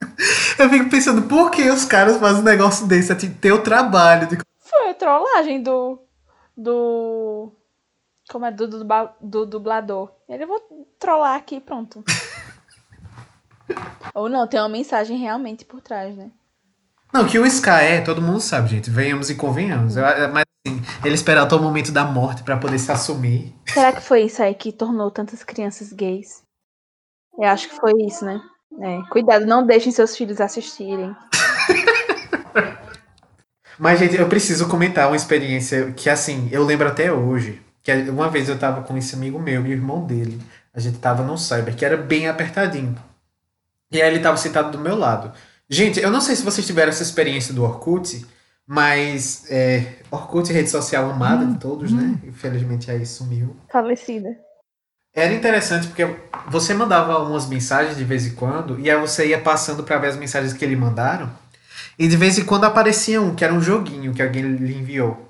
[0.58, 3.12] Eu fico pensando, por que os caras fazem um negócio desse?
[3.12, 4.28] É teu trabalho.
[4.28, 4.38] De...
[4.58, 5.98] Foi a trollagem do.
[6.56, 7.52] Do.
[8.30, 8.50] Como é?
[8.50, 8.86] Do, do,
[9.20, 10.12] do dublador.
[10.28, 10.60] Ele vou
[10.98, 12.04] trollar aqui pronto.
[14.14, 16.30] Ou não, tem uma mensagem realmente por trás, né?
[17.12, 18.90] Não, que o Sky é, todo mundo sabe, gente.
[18.90, 19.94] Venhamos e convenhamos.
[20.32, 23.54] Mas assim, ele espera até o momento da morte para poder se assumir.
[23.66, 26.42] Será que foi isso aí que tornou tantas crianças gays?
[27.38, 28.40] Eu acho que foi isso, né?
[28.80, 31.14] É, cuidado, não deixem seus filhos assistirem.
[33.78, 37.62] Mas, gente, eu preciso comentar uma experiência que, assim, eu lembro até hoje.
[37.82, 40.40] Que uma vez eu tava com esse amigo meu e o irmão dele.
[40.74, 42.96] A gente tava num cyber que era bem apertadinho.
[43.92, 45.32] E aí ele tava sentado do meu lado.
[45.68, 48.26] Gente, eu não sei se vocês tiveram essa experiência do Orkut,
[48.66, 52.18] mas é, Orkut, rede social amada de todos, né?
[52.24, 53.56] Infelizmente aí sumiu.
[53.70, 54.28] Falecida.
[55.14, 56.06] Era interessante porque
[56.48, 60.08] você mandava umas mensagens de vez em quando e aí você ia passando para ver
[60.08, 61.30] as mensagens que ele mandaram.
[61.98, 65.26] E de vez em quando aparecia um que era um joguinho que alguém lhe enviou.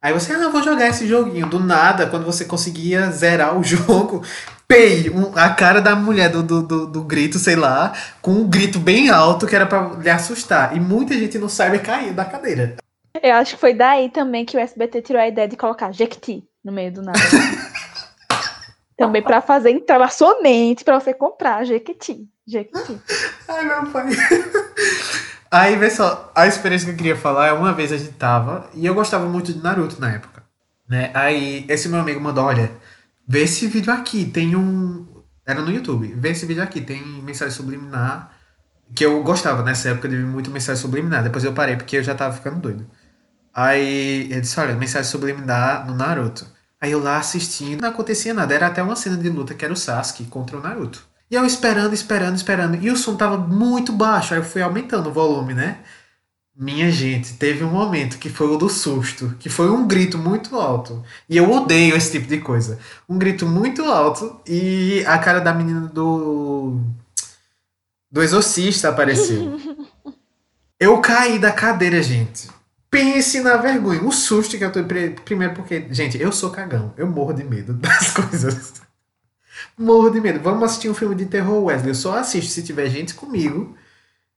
[0.00, 1.48] Aí você, ah, vou jogar esse joguinho.
[1.48, 4.22] Do nada, quando você conseguia zerar o jogo,
[4.66, 8.78] pei, a cara da mulher do, do, do, do, grito, sei lá, com um grito
[8.78, 10.76] bem alto que era para lhe assustar.
[10.76, 12.76] E muita gente no cyber caiu da cadeira.
[13.22, 16.44] Eu acho que foi daí também que o SBT tirou a ideia de colocar Jequiti
[16.64, 17.18] no meio do nada.
[18.96, 22.26] também para fazer entrar na sua mente para você comprar Jequiti.
[22.46, 23.00] Jequiti.
[23.48, 24.06] Ai, meu pai.
[25.50, 28.68] Aí, vê só, a experiência que eu queria falar é uma vez a gente tava,
[28.74, 30.42] e eu gostava muito de Naruto na época,
[30.88, 31.10] né?
[31.14, 32.70] Aí, esse meu amigo mandou, olha,
[33.26, 35.06] vê esse vídeo aqui, tem um...
[35.44, 38.32] Era no YouTube, vê esse vídeo aqui, tem mensagem subliminar,
[38.94, 42.14] que eu gostava nessa época de muito mensagem subliminar, depois eu parei porque eu já
[42.14, 42.86] tava ficando doido.
[43.54, 46.46] Aí, ele disse, olha, mensagem subliminar no Naruto.
[46.80, 49.72] Aí eu lá assistindo, não acontecia nada, era até uma cena de luta que era
[49.72, 51.06] o Sasuke contra o Naruto.
[51.30, 52.76] E eu esperando, esperando, esperando.
[52.76, 54.32] E o som tava muito baixo.
[54.32, 55.78] Aí eu fui aumentando o volume, né?
[56.58, 60.56] Minha gente, teve um momento que foi o do susto, que foi um grito muito
[60.56, 61.04] alto.
[61.28, 62.78] E eu odeio esse tipo de coisa.
[63.06, 66.80] Um grito muito alto e a cara da menina do.
[68.10, 69.60] do exorcista apareceu.
[70.80, 72.48] eu caí da cadeira, gente.
[72.90, 74.80] Pense na vergonha, o susto que eu tô.
[75.26, 76.94] Primeiro porque, gente, eu sou cagão.
[76.96, 78.72] Eu morro de medo das coisas.
[79.76, 80.40] Morro de medo.
[80.40, 81.90] Vamos assistir um filme de terror, Wesley.
[81.90, 83.76] Eu só assisto se tiver gente comigo.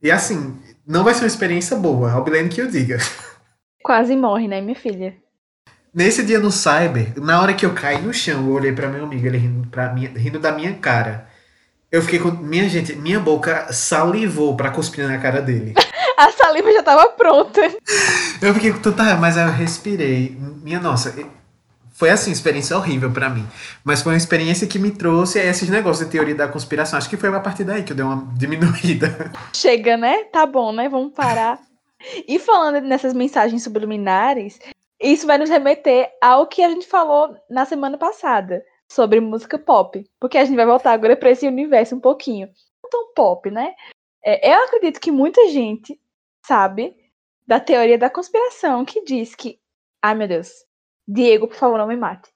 [0.02, 0.58] E assim,
[0.88, 2.12] não vai ser uma experiência boa.
[2.12, 2.98] Albilene que eu diga.
[3.84, 5.16] Quase morre, né, minha filha?
[5.94, 9.06] Nesse dia no Cyber, na hora que eu caí no chão, eu olhei para meu
[9.06, 11.28] amigo, ele rindo, pra minha, rindo da minha cara.
[11.92, 12.30] Eu fiquei com.
[12.30, 15.74] Minha gente, minha boca salivou pra cuspir na cara dele.
[16.16, 17.62] A saliva já tava pronta.
[18.42, 20.38] Eu fiquei com tanta mas aí eu respirei.
[20.62, 21.16] Minha nossa,
[22.00, 23.46] foi assim, experiência horrível para mim.
[23.84, 26.98] Mas foi uma experiência que me trouxe esses negócios de teoria da conspiração.
[26.98, 29.30] Acho que foi a partir daí que eu dei uma diminuída.
[29.54, 30.24] Chega, né?
[30.32, 30.88] Tá bom, né?
[30.88, 31.60] Vamos parar.
[32.26, 34.62] E falando nessas mensagens subliminares,
[34.98, 40.10] isso vai nos remeter ao que a gente falou na semana passada sobre música pop.
[40.22, 42.48] Porque a gente vai voltar agora para esse universo um pouquinho.
[42.82, 43.74] Não tão pop, né?
[44.24, 46.00] É, eu acredito que muita gente
[46.46, 46.96] sabe
[47.46, 49.60] da teoria da conspiração que diz que.
[50.02, 50.69] Ai, meu Deus.
[51.12, 52.30] Diego, por favor, não me mate.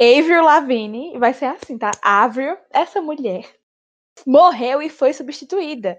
[0.00, 1.92] Avril Lavigne vai ser assim, tá?
[2.02, 3.48] Avril, essa mulher,
[4.26, 5.96] morreu e foi substituída.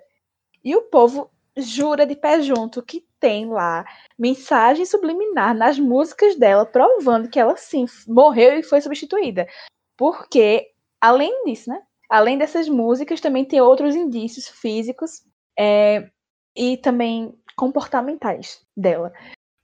[0.62, 3.86] E o povo jura de pé junto que tem lá
[4.20, 9.48] mensagem subliminar nas músicas dela, provando que ela sim morreu e foi substituída.
[9.96, 10.68] Porque,
[11.00, 11.82] além disso, né?
[12.10, 15.24] Além dessas músicas, também tem outros indícios físicos
[15.58, 16.10] é,
[16.54, 19.14] e também comportamentais dela.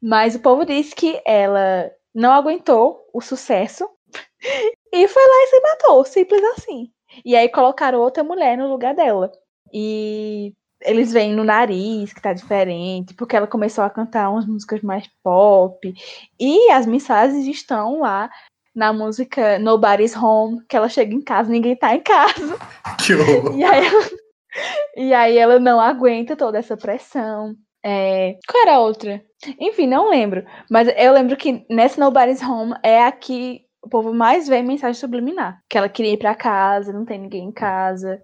[0.02, 3.90] Mas o povo diz que ela não aguentou o sucesso
[4.94, 6.92] e foi lá e se matou, simples assim.
[7.26, 9.32] E aí colocaram outra mulher no lugar dela.
[9.74, 14.82] E eles veem no nariz que tá diferente, porque ela começou a cantar umas músicas
[14.82, 15.94] mais pop.
[16.40, 18.30] E as mensagens estão lá
[18.74, 22.58] na música Nobody's Home, que ela chega em casa, ninguém tá em casa.
[23.06, 23.58] Que horror.
[23.58, 24.10] E aí ela,
[24.98, 27.56] e aí ela não aguenta toda essa pressão.
[27.84, 28.38] É...
[28.48, 29.24] Qual era a outra?
[29.60, 30.46] Enfim, não lembro.
[30.70, 35.00] Mas eu lembro que nessa Nobody's Home é a que o povo mais vê mensagem
[35.00, 35.62] subliminar.
[35.70, 38.22] Que ela queria ir pra casa, não tem ninguém em casa.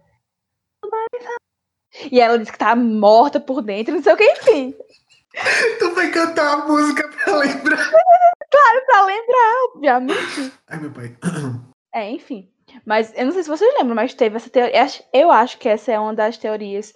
[2.11, 4.75] E ela disse que tá morta por dentro, não sei o que, enfim.
[5.79, 7.77] Tu vai cantar a música pra lembrar.
[8.51, 10.53] claro, pra lembrar, obviamente.
[10.67, 11.15] Ai, meu pai.
[11.95, 12.47] É, enfim.
[12.85, 14.85] Mas eu não sei se vocês lembram, mas teve essa teoria.
[15.11, 16.93] Eu acho que essa é uma das teorias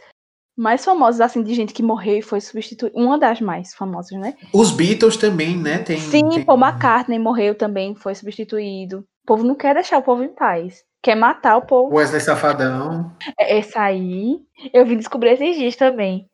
[0.58, 2.98] mais famosas, assim, de gente que morreu e foi substituída.
[2.98, 4.36] Uma das mais famosas, né?
[4.54, 5.80] Os Beatles também, né?
[5.80, 6.46] Tem, Sim, tem...
[6.46, 9.00] Paul McCartney morreu também, foi substituído.
[9.24, 10.84] O povo não quer deixar o povo em paz.
[11.02, 11.96] Quer matar o povo.
[11.96, 13.12] Wesley Safadão.
[13.40, 14.40] É, essa aí,
[14.74, 16.28] eu vim descobrir esses dias também.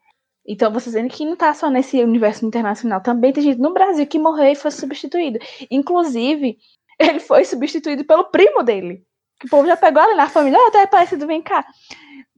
[0.45, 4.07] Então, você dizendo que não tá só nesse universo internacional, também tem gente no Brasil
[4.07, 5.39] que morreu e foi substituído.
[5.69, 6.57] Inclusive,
[6.99, 9.03] ele foi substituído pelo primo dele.
[9.45, 11.65] O povo já pegou ali na família, tá parecido, vem cá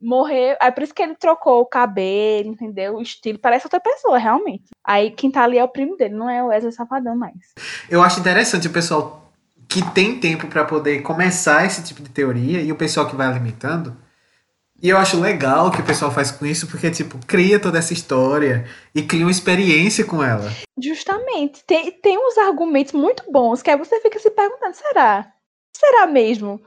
[0.01, 0.55] morreu.
[0.59, 2.95] Aí por isso que ele trocou o cabelo, entendeu?
[2.95, 3.39] O estilo.
[3.39, 4.65] Parece outra pessoa, realmente.
[4.83, 7.53] Aí quem tá ali é o primo dele, não é o Wesley Safadão mais.
[7.89, 9.31] Eu acho interessante o pessoal
[9.67, 13.27] que tem tempo para poder começar esse tipo de teoria e o pessoal que vai
[13.27, 13.95] alimentando.
[14.81, 17.91] E eu acho legal que o pessoal faz com isso, porque, tipo, cria toda essa
[17.91, 20.49] história e cria uma experiência com ela.
[20.81, 21.65] Justamente.
[21.65, 25.33] Tem, tem uns argumentos muito bons que aí você fica se perguntando, será?
[25.75, 26.61] Será mesmo?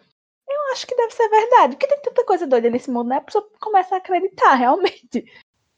[0.55, 1.77] Eu acho que deve ser verdade.
[1.77, 3.17] Porque tem tanta coisa doida nesse mundo, né?
[3.17, 5.25] A pessoa começa a acreditar, realmente.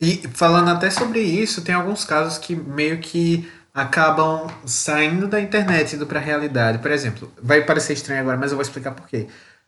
[0.00, 5.96] E falando até sobre isso, tem alguns casos que meio que acabam saindo da internet
[5.96, 6.78] indo pra realidade.
[6.78, 9.26] Por exemplo, vai parecer estranho agora, mas eu vou explicar por quê.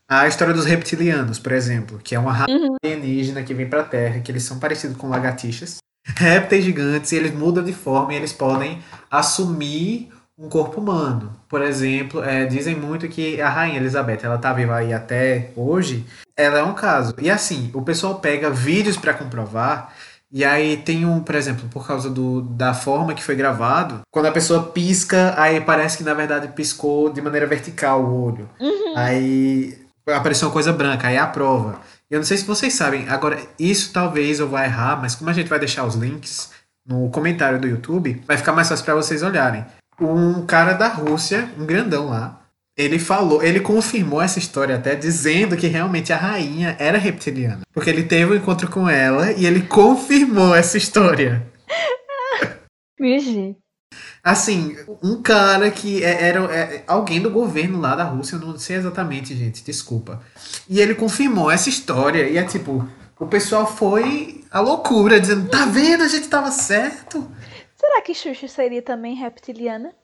[0.09, 2.77] A história dos reptilianos, por exemplo, que é uma raça Uhum.
[2.85, 5.79] alienígena que vem pra Terra, que eles são parecidos com lagartixas.
[6.17, 11.33] Répteis gigantes, e eles mudam de forma e eles podem assumir um corpo humano.
[11.49, 16.05] Por exemplo, é, dizem muito que a rainha Elizabeth, ela tá viva aí até hoje,
[16.37, 17.15] ela é um caso.
[17.21, 19.93] E assim, o pessoal pega vídeos pra comprovar,
[20.31, 24.27] e aí tem um, por exemplo, por causa do, da forma que foi gravado, quando
[24.27, 28.51] a pessoa pisca, aí parece que na verdade piscou de maneira vertical o olho.
[28.97, 31.81] Aí apareceu uma coisa branca, aí é a prova.
[32.11, 35.33] Eu não sei se vocês sabem, agora isso talvez eu vá errar, mas como a
[35.33, 36.51] gente vai deixar os links
[36.87, 39.65] no comentário do YouTube, vai ficar mais fácil para vocês olharem.
[40.01, 42.43] Um cara da Rússia, um grandão lá,
[42.77, 47.89] ele falou, ele confirmou essa história até dizendo que realmente a rainha era reptiliana, porque
[47.89, 51.47] ele teve um encontro com ela e ele confirmou essa história.
[53.01, 53.57] Vixe.
[54.23, 58.59] Assim, um cara que é- era é, alguém do governo lá da Rússia, eu não
[58.59, 60.21] sei exatamente, gente, desculpa.
[60.69, 62.87] E ele confirmou essa história e é tipo,
[63.19, 67.31] o pessoal foi a loucura, dizendo, tá vendo, a gente tava certo.
[67.87, 69.95] Será que Xuxa seria também reptiliana?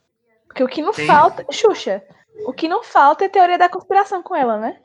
[0.46, 1.04] Porque o que não Quem?
[1.04, 1.44] falta.
[1.50, 2.00] Xuxa.
[2.46, 4.76] O que não falta é teoria da conspiração com ela, né?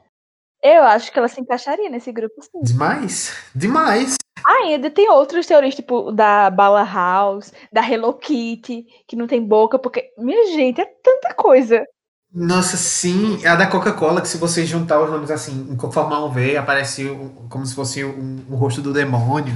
[0.63, 2.59] Eu acho que ela se encaixaria nesse grupo, sim.
[2.63, 4.15] Demais, demais.
[4.43, 9.77] Ainda tem outras teorias, tipo da Bala House, da Hello Kitty, que não tem boca,
[9.77, 10.11] porque.
[10.17, 11.85] Minha gente, é tanta coisa.
[12.33, 16.31] Nossa, sim, a da Coca-Cola, que se você juntar os nomes assim, em formar um
[16.31, 17.07] V, aparece
[17.49, 19.55] como se fosse um, um rosto do demônio.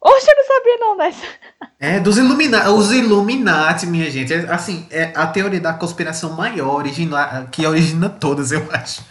[0.00, 1.26] Oxe, eu não sabia não dessa.
[1.80, 4.32] É, dos Illuminati, os Illuminati, minha gente.
[4.32, 9.02] É, assim, é a teoria da conspiração maior, origina, que origina todas, eu acho.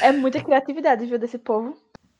[0.00, 1.76] É muita criatividade, viu, desse povo.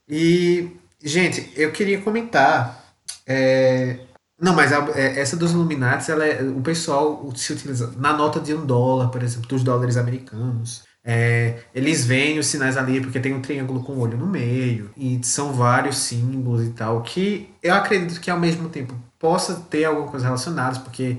[0.07, 0.71] E,
[1.03, 2.83] gente, eu queria comentar.
[3.27, 3.99] é,
[4.41, 8.39] Não, mas a- é, essa dos Illuminati, ela é- o pessoal se utiliza na nota
[8.39, 10.83] de um dólar, por exemplo, dos dólares americanos.
[11.11, 14.91] É, eles veem os sinais ali porque tem um triângulo com o olho no meio
[14.95, 19.85] e são vários símbolos e tal que eu acredito que ao mesmo tempo possa ter
[19.85, 21.17] alguma coisa relacionada porque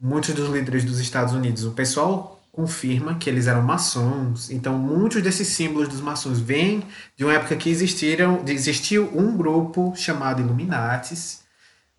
[0.00, 5.20] muitos dos líderes dos Estados Unidos o pessoal confirma que eles eram maçons então muitos
[5.20, 6.84] desses símbolos dos maçons vêm
[7.16, 11.42] de uma época que existiram existiu um grupo chamado Illuminatis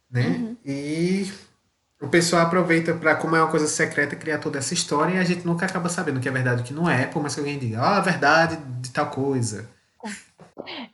[0.10, 0.56] né?
[0.66, 1.30] E
[2.04, 5.24] o pessoal aproveita para, como é uma coisa secreta, criar toda essa história e a
[5.24, 7.34] gente nunca acaba sabendo o que é verdade e o que não é, por mais
[7.34, 9.70] que alguém diga, ah, a verdade de tal coisa.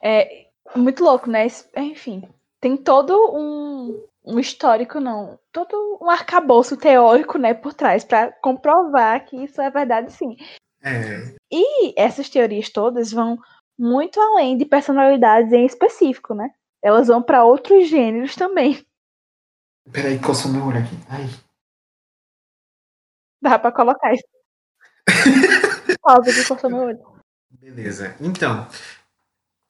[0.02, 1.46] É muito louco, né?
[1.76, 2.26] Enfim,
[2.60, 9.26] tem todo um, um histórico, não, todo um arcabouço teórico, né, por trás, pra comprovar
[9.26, 10.36] que isso é verdade, sim.
[10.82, 13.38] É, E essas teorias todas vão
[13.78, 16.50] muito além de personalidades em específico, né?
[16.82, 18.82] Elas vão pra outros gêneros também.
[19.92, 20.98] Peraí, coçou meu olho aqui.
[21.08, 21.28] Ai.
[23.42, 24.24] Dá pra colocar isso.
[26.02, 27.00] Pausa que cortou meu olho.
[27.50, 28.14] Beleza.
[28.20, 28.66] Então,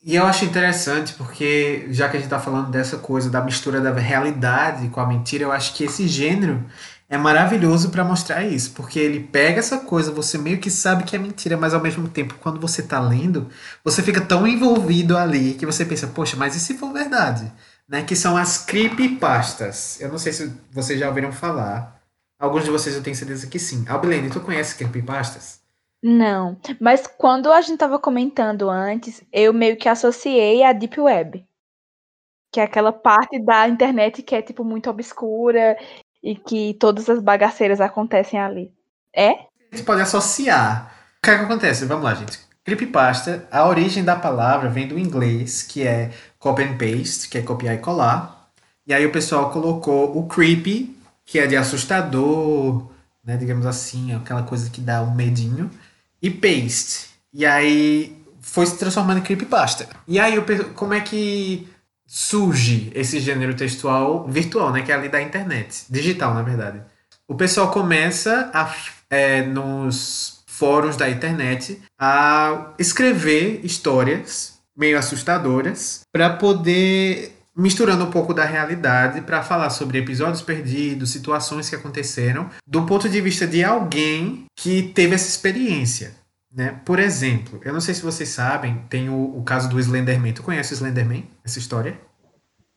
[0.03, 3.81] e eu acho interessante porque, já que a gente tá falando dessa coisa da mistura
[3.81, 6.65] da realidade com a mentira, eu acho que esse gênero
[7.09, 11.17] é maravilhoso para mostrar isso, porque ele pega essa coisa, você meio que sabe que
[11.17, 13.51] é mentira, mas ao mesmo tempo, quando você tá lendo,
[13.85, 17.53] você fica tão envolvido ali que você pensa, poxa, mas e se for verdade?
[17.91, 18.05] Né?
[18.05, 20.01] Que são as creepypastas.
[20.01, 22.01] Eu não sei se vocês já ouviram falar.
[22.39, 23.85] Alguns de vocês eu tenho certeza que sim.
[23.89, 25.61] Albilene, tu conhece creepypastas?
[26.03, 31.45] Não, mas quando a gente tava comentando antes, eu meio que associei a Deep Web.
[32.51, 35.77] Que é aquela parte da internet que é, tipo, muito obscura
[36.23, 38.73] e que todas as bagaceiras acontecem ali.
[39.15, 39.31] É?
[39.71, 40.95] a gente pode associar.
[41.19, 41.85] O que, é que acontece?
[41.85, 42.39] Vamos lá, gente.
[42.65, 46.11] Creepypasta, a origem da palavra vem do inglês, que é
[46.41, 48.51] copy and paste, que é copiar e colar.
[48.85, 52.91] E aí o pessoal colocou o creepy, que é de assustador,
[53.25, 55.71] né, digamos assim, aquela coisa que dá um medinho,
[56.21, 57.11] e paste.
[57.33, 59.87] E aí foi se transformando em creepypasta.
[60.09, 60.35] E aí
[60.75, 61.69] como é que
[62.07, 66.81] surge esse gênero textual virtual, né, que é ali da internet, digital, na verdade.
[67.29, 68.75] O pessoal começa a,
[69.09, 78.33] é, nos fóruns da internet a escrever histórias meio assustadoras para poder misturando um pouco
[78.33, 83.63] da realidade para falar sobre episódios perdidos, situações que aconteceram, do ponto de vista de
[83.63, 86.15] alguém que teve essa experiência.
[86.53, 86.81] Né?
[86.85, 90.33] Por exemplo, eu não sei se vocês sabem, tem o, o caso do Slenderman.
[90.33, 91.29] Tu conhece o Slenderman?
[91.45, 91.99] Essa história?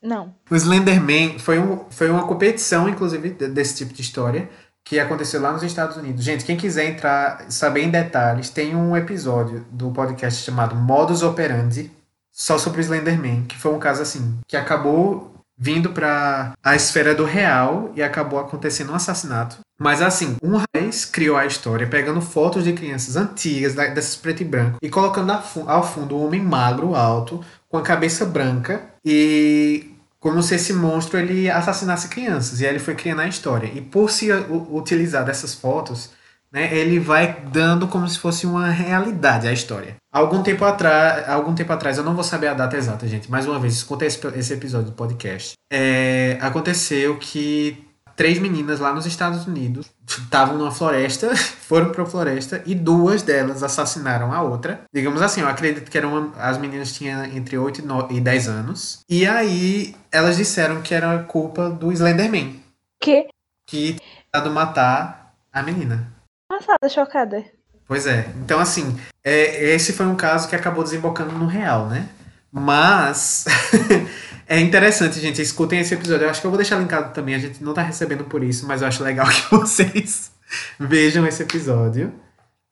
[0.02, 0.36] Não.
[0.52, 4.50] O Slenderman foi, um, foi uma competição, inclusive, desse tipo de história,
[4.84, 6.24] que aconteceu lá nos Estados Unidos.
[6.24, 11.92] Gente, quem quiser entrar, saber em detalhes, tem um episódio do podcast chamado Modus Operandi,
[12.32, 17.14] só sobre o Slenderman, que foi um caso assim, que acabou vindo para a esfera
[17.14, 19.60] do real e acabou acontecendo um assassinato.
[19.80, 24.46] Mas assim, um rapaz criou a história pegando fotos de crianças antigas, dessas preto e
[24.46, 25.32] branco, e colocando
[25.68, 29.93] ao fundo um homem magro, alto, com a cabeça branca e
[30.24, 32.62] como se esse monstro ele assassinasse crianças.
[32.62, 33.70] E aí ele foi criando a história.
[33.76, 34.32] E por se
[34.72, 36.12] utilizar dessas fotos,
[36.50, 39.98] né, ele vai dando como se fosse uma realidade a história.
[40.10, 43.30] Algum tempo atrás, algum tempo atrás, eu não vou saber a data exata, gente.
[43.30, 45.56] Mais uma vez, escuta esse, esse episódio do podcast.
[45.70, 47.84] É, aconteceu que
[48.16, 53.22] três meninas lá nos Estados Unidos estavam numa floresta, foram para a floresta e duas
[53.22, 54.82] delas assassinaram a outra.
[54.94, 58.48] Digamos assim, eu acredito que eram as meninas tinham entre 8 e, 9, e 10
[58.48, 59.00] anos.
[59.10, 62.62] E aí elas disseram que era culpa do Slenderman.
[63.02, 63.28] Que?
[63.68, 63.98] Que
[64.32, 66.12] tentado matar a menina.
[66.48, 67.44] Passada, chocada.
[67.88, 68.30] Pois é.
[68.38, 72.10] Então, assim, é, esse foi um caso que acabou desembocando no real, né?
[72.52, 73.46] Mas
[74.54, 75.42] é interessante, gente.
[75.42, 76.26] Escutem esse episódio.
[76.26, 77.34] Eu acho que eu vou deixar linkado também.
[77.34, 80.32] A gente não tá recebendo por isso, mas eu acho legal que vocês
[80.80, 82.14] vejam esse episódio.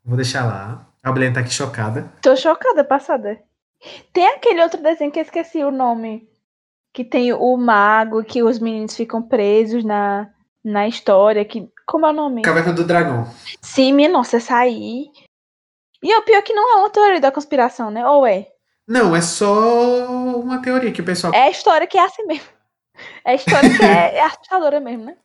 [0.06, 0.88] Vou deixar lá.
[1.04, 2.12] A Belen tá aqui chocada.
[2.22, 3.42] Tô chocada, passada.
[4.14, 6.30] Tem aquele outro desenho que eu esqueci o nome.
[6.94, 10.30] Que tem o mago, que os meninos ficam presos na,
[10.64, 11.44] na história.
[11.44, 12.44] Que como é o nome?
[12.44, 13.28] Caverna do Dragão.
[13.60, 15.10] Sim, minha nossa, essa aí.
[16.04, 18.06] E o pior é que não é uma teoria da conspiração, né?
[18.08, 18.48] Ou é?
[18.92, 21.34] Não, é só uma teoria que o pessoal.
[21.34, 22.50] É a história que é assim mesmo.
[23.24, 25.16] É a história que é, é assustadora mesmo, né?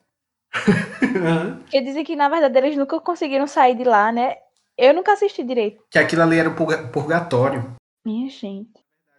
[1.62, 4.36] Porque dizem que, na verdade, eles nunca conseguiram sair de lá, né?
[4.78, 5.82] Eu nunca assisti direito.
[5.90, 6.54] Que aquilo ali era o
[6.92, 7.74] purgatório.
[8.06, 8.70] Minha gente.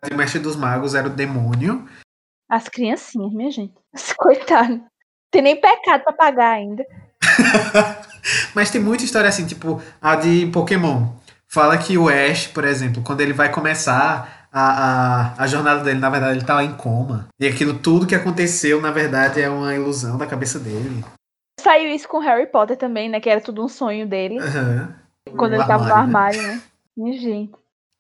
[0.09, 1.85] O mestre dos magos era o demônio.
[2.49, 3.75] As criancinhas, minha gente.
[4.15, 4.81] Coitado.
[5.29, 6.85] Tem nem pecado pra pagar ainda.
[8.55, 11.17] Mas tem muita história assim, tipo a de Pokémon.
[11.49, 15.99] Fala que o Ash, por exemplo, quando ele vai começar a, a, a jornada dele,
[15.99, 17.27] na verdade, ele tá em coma.
[17.39, 21.03] E aquilo tudo que aconteceu, na verdade, é uma ilusão da cabeça dele.
[21.59, 23.19] Saiu isso com Harry Potter também, né?
[23.19, 24.39] Que era tudo um sonho dele.
[24.39, 25.35] Uhum.
[25.35, 26.61] Quando o ele armário, tava no armário, né?
[26.97, 27.11] né?
[27.13, 27.51] Gente.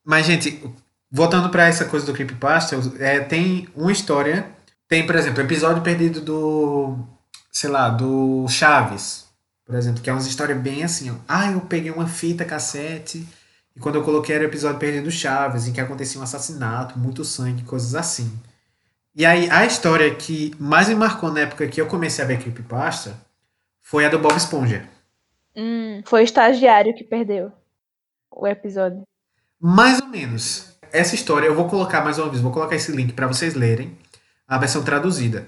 [0.05, 0.63] Mas, gente,
[1.11, 4.45] voltando para essa coisa do Creepypasta, é, tem uma história.
[4.87, 6.97] Tem, por exemplo, o episódio perdido do.
[7.51, 9.27] Sei lá, do Chaves
[9.67, 11.15] por exemplo, que é uma história bem assim, ó.
[11.27, 13.27] Ah, eu peguei uma fita cassete
[13.77, 17.23] e quando eu coloquei era o episódio Perdido Chaves, em que acontecia um assassinato, muito
[17.23, 18.35] sangue, coisas assim.
[19.15, 22.39] E aí, a história que mais me marcou na época que eu comecei a ver
[22.39, 23.15] Creepypasta
[23.79, 24.89] foi a do Bob Esponja.
[25.55, 27.51] Hum, foi o estagiário que perdeu
[28.31, 29.03] o episódio.
[29.61, 30.75] Mais ou menos.
[30.91, 33.95] Essa história, eu vou colocar mais uma vez, vou colocar esse link para vocês lerem,
[34.47, 35.47] a versão traduzida.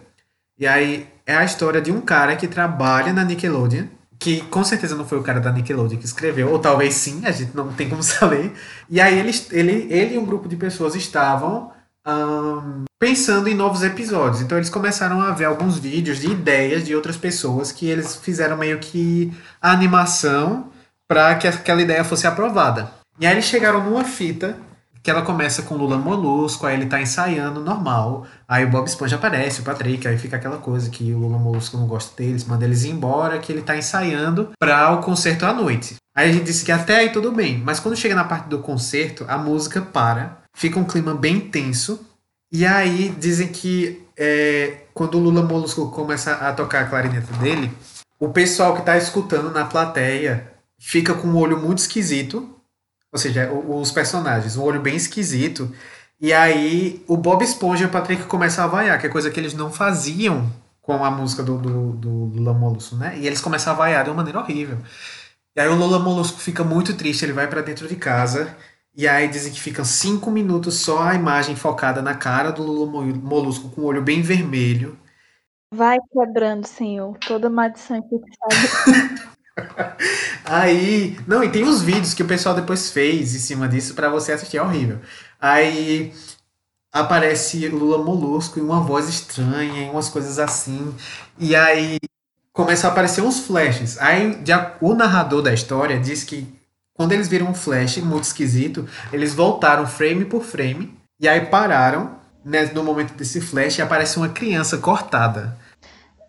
[0.56, 3.88] E aí, é a história de um cara que trabalha na Nickelodeon
[4.20, 7.32] que com certeza não foi o cara da Nickelodeon que escreveu, ou talvez sim, a
[7.32, 8.54] gente não tem como saber.
[8.90, 11.72] E aí ele, ele, ele e um grupo de pessoas estavam
[12.06, 14.42] um, pensando em novos episódios.
[14.42, 18.58] Então eles começaram a ver alguns vídeos de ideias de outras pessoas que eles fizeram
[18.58, 20.70] meio que a animação
[21.08, 22.92] para que aquela ideia fosse aprovada.
[23.20, 24.58] E aí eles chegaram numa fita
[25.02, 29.16] que ela começa com Lula Molusco, aí ele tá ensaiando normal, aí o Bob Esponja
[29.16, 32.66] aparece, o Patrick, aí fica aquela coisa que o Lula Molusco não gosta deles, manda
[32.66, 35.96] eles embora, que ele tá ensaiando para o concerto à noite.
[36.16, 38.60] Aí a gente disse que até aí tudo bem, mas quando chega na parte do
[38.60, 42.06] concerto, a música para, fica um clima bem tenso,
[42.52, 47.72] e aí dizem que é, quando o Lula Molusco começa a tocar a clarineta dele,
[48.20, 52.59] o pessoal que tá escutando na plateia fica com um olho muito esquisito,
[53.12, 55.74] ou seja, os personagens, um olho bem esquisito.
[56.20, 59.40] E aí o Bob Esponja e o Patrick começam a vaiar, que é coisa que
[59.40, 60.52] eles não faziam
[60.82, 63.18] com a música do, do, do Lula Molusco, né?
[63.18, 64.78] E eles começam a vaiar de uma maneira horrível.
[65.56, 68.56] E aí o Lula Molusco fica muito triste, ele vai para dentro de casa.
[68.96, 73.14] E aí dizem que ficam cinco minutos só a imagem focada na cara do Lula
[73.14, 74.98] Molusco com o olho bem vermelho.
[75.74, 79.30] Vai quebrando, senhor, toda maldição que sabe.
[80.46, 84.10] Aí, não, e tem os vídeos que o pessoal depois fez em cima disso para
[84.10, 85.00] você assistir, é horrível.
[85.40, 86.14] Aí
[86.92, 90.94] aparece Lula Molusco e uma voz estranha e umas coisas assim.
[91.38, 91.98] E aí
[92.52, 93.98] começa a aparecer uns flashes.
[94.00, 96.48] Aí já, o narrador da história diz que
[96.94, 102.18] quando eles viram um flash muito esquisito, eles voltaram frame por frame e aí pararam
[102.44, 105.58] né, no momento desse flash e aparece uma criança cortada.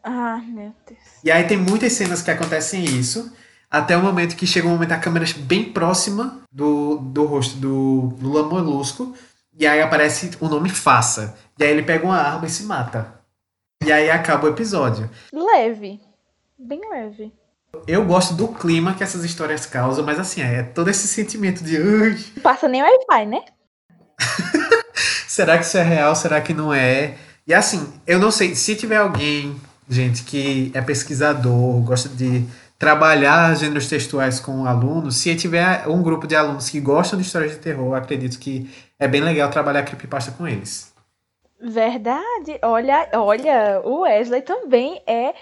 [0.04, 1.09] Ah, meu Deus.
[1.22, 3.32] E aí tem muitas cenas que acontecem isso.
[3.70, 8.16] até o momento que chega um momento a câmera bem próxima do, do rosto do
[8.20, 9.14] Lula Molusco,
[9.56, 11.36] e aí aparece o nome Faça.
[11.58, 13.20] E aí ele pega uma arma e se mata.
[13.84, 15.08] E aí acaba o episódio.
[15.32, 16.00] Leve.
[16.58, 17.32] Bem leve.
[17.86, 21.78] Eu gosto do clima que essas histórias causam, mas assim, é todo esse sentimento de.
[21.78, 23.42] Não passa nem Wi-Fi, né?
[25.28, 26.14] Será que isso é real?
[26.16, 27.16] Será que não é?
[27.46, 29.58] E assim, eu não sei, se tiver alguém,
[29.90, 32.46] gente, que é pesquisador, gosta de
[32.78, 37.52] trabalhar gêneros textuais com alunos, se tiver um grupo de alunos que gostam de histórias
[37.52, 40.90] de terror, acredito que é bem legal trabalhar creepypasta com eles.
[41.60, 42.58] Verdade.
[42.62, 45.34] Olha, olha, o Wesley também é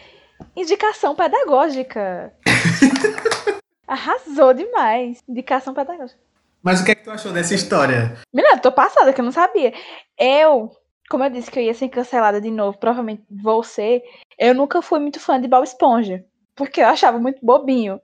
[0.57, 2.32] indicação pedagógica.
[3.86, 5.22] Arrasou demais.
[5.28, 6.18] Indicação pedagógica.
[6.61, 8.18] Mas o que é que tu achou dessa história?
[8.34, 9.72] Menina, tô passada que eu não sabia.
[10.18, 10.72] Eu,
[11.09, 14.02] como eu disse que eu ia ser cancelada de novo, provavelmente vou ser,
[14.38, 16.24] eu nunca fui muito fã de Bob Esponja.
[16.54, 18.00] Porque eu achava muito bobinho.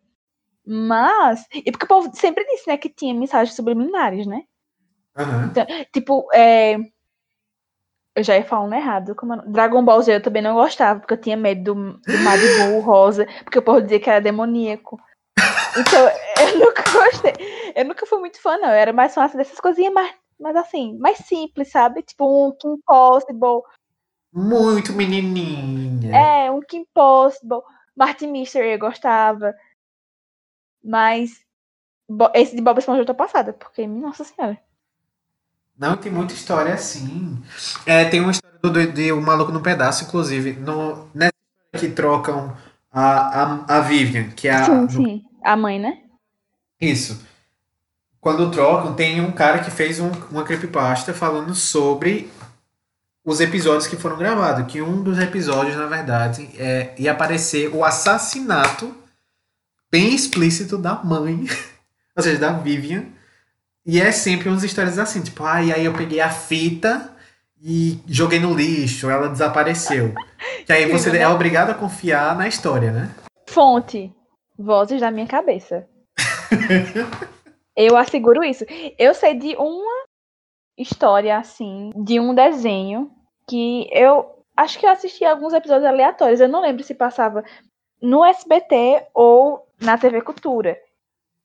[0.66, 1.44] Mas.
[1.52, 4.42] E porque o povo sempre disse, né, que tinha mensagens subliminares, né?
[5.18, 5.44] Uhum.
[5.44, 6.76] Então, tipo, é...
[8.14, 9.14] eu já ia falando errado.
[9.14, 9.36] Como...
[9.50, 13.26] Dragon Ball Z eu também não gostava, porque eu tinha medo do, do Majin rosa,
[13.42, 14.98] porque o povo dizia que era demoníaco.
[15.76, 16.08] Então,
[16.40, 17.32] eu nunca gostei.
[17.74, 18.68] Eu nunca fui muito fã, não.
[18.68, 22.02] Eu era mais fácil dessas coisinhas, mas, mas assim, mais simples, sabe?
[22.02, 23.62] Tipo um Kim Possible.
[24.32, 26.16] Muito menininha.
[26.16, 27.60] É, um Kim Possible.
[27.96, 29.54] Martin Mystery eu gostava.
[30.82, 31.44] Mas
[32.34, 34.58] esse de Bob Esponja eu tô passada, porque, nossa senhora.
[35.76, 37.42] Não, tem muita história assim.
[37.84, 40.52] É, tem uma história do, de O Maluco no Pedaço, inclusive.
[40.52, 41.32] No, nessa
[41.72, 42.56] história que trocam
[42.92, 44.64] a, a, a Vivian, que é a.
[44.64, 45.24] Sim, sim.
[45.42, 46.02] A mãe, né?
[46.80, 47.26] Isso.
[48.24, 52.32] Quando trocam, tem um cara que fez um, uma creepypasta falando sobre
[53.22, 54.72] os episódios que foram gravados.
[54.72, 58.96] Que um dos episódios, na verdade, é, ia aparecer o assassinato
[59.92, 61.44] bem explícito da mãe,
[62.16, 63.04] ou seja, da Vivian.
[63.84, 67.14] E é sempre umas histórias assim, tipo, ah, e aí eu peguei a fita
[67.62, 70.14] e joguei no lixo, ela desapareceu.
[70.64, 73.14] que aí você é obrigado a confiar na história, né?
[73.46, 74.10] Fonte.
[74.58, 75.86] Vozes da minha cabeça.
[77.76, 78.64] eu asseguro isso.
[78.98, 80.04] Eu sei de uma
[80.76, 83.10] história assim, de um desenho
[83.48, 86.40] que eu acho que eu assisti alguns episódios aleatórios.
[86.40, 87.44] Eu não lembro se passava
[88.00, 90.78] no SBT ou na TV Cultura,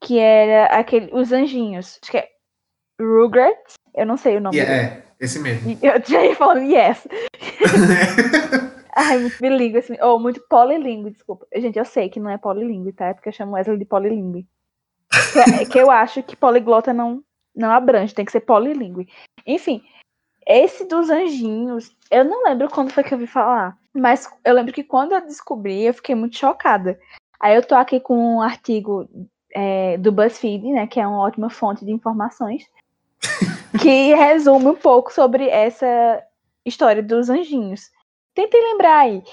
[0.01, 1.99] que era aquele os anjinhos.
[2.01, 2.29] Acho que é
[2.99, 3.73] Rugrats.
[3.95, 4.57] Eu não sei o nome.
[4.57, 5.77] Yeah, é, esse mesmo.
[5.81, 7.07] Eu já ia falando yes.
[8.95, 9.95] Ai, muito bilíngue, assim.
[10.01, 11.47] Ou oh, muito polilingue, desculpa.
[11.55, 13.07] Gente, eu sei que não é polilingue, tá?
[13.07, 14.45] É porque eu chamo Wesley de polilingue.
[15.33, 17.23] Que, é, que eu acho que poliglota não,
[17.55, 19.07] não abrange, tem que ser polilingue.
[19.45, 19.83] Enfim,
[20.45, 23.77] esse dos anjinhos, eu não lembro quando foi que eu vi falar.
[23.93, 26.99] Mas eu lembro que quando eu descobri, eu fiquei muito chocada.
[27.39, 29.07] Aí eu tô aqui com um artigo
[29.53, 30.87] é, do BuzzFeed, né?
[30.87, 32.67] Que é uma ótima fonte de informações.
[33.81, 36.23] que resume um pouco sobre essa
[36.65, 37.91] história dos anjinhos.
[38.33, 39.23] Tentem lembrar aí.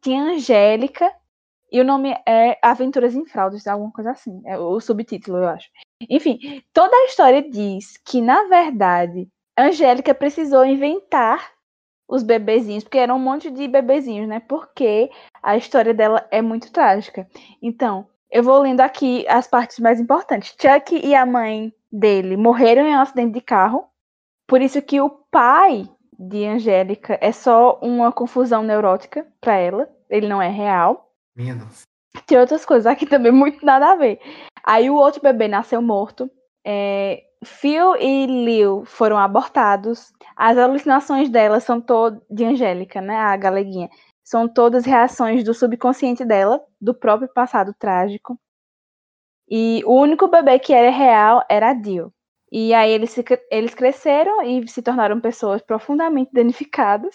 [0.00, 1.12] Tinha Angélica
[1.76, 4.40] e o nome é Aventuras em Fraudes, alguma coisa assim.
[4.46, 5.68] É o subtítulo, eu acho.
[6.08, 11.52] Enfim, toda a história diz que, na verdade, Angélica precisou inventar
[12.08, 14.40] os bebezinhos, porque eram um monte de bebezinhos, né?
[14.40, 15.10] Porque
[15.42, 17.28] a história dela é muito trágica.
[17.60, 20.56] Então, eu vou lendo aqui as partes mais importantes.
[20.58, 23.84] Chuck e a mãe dele morreram em um acidente de carro.
[24.46, 25.86] Por isso que o pai
[26.18, 29.90] de Angélica é só uma confusão neurótica para ela.
[30.08, 31.05] Ele não é real.
[31.36, 31.82] Nossa.
[32.26, 34.20] Tem outras coisas aqui também muito nada a ver.
[34.64, 36.30] Aí o outro bebê nasceu morto.
[36.64, 40.12] É, Phil e Lil foram abortados.
[40.36, 43.16] As alucinações dela são todas de Angélica, né?
[43.16, 43.88] A galeguinha.
[44.24, 48.38] São todas reações do subconsciente dela, do próprio passado trágico.
[49.48, 52.12] E o único bebê que era real era a Dio.
[52.50, 57.14] E aí eles, se, eles cresceram e se tornaram pessoas profundamente danificadas.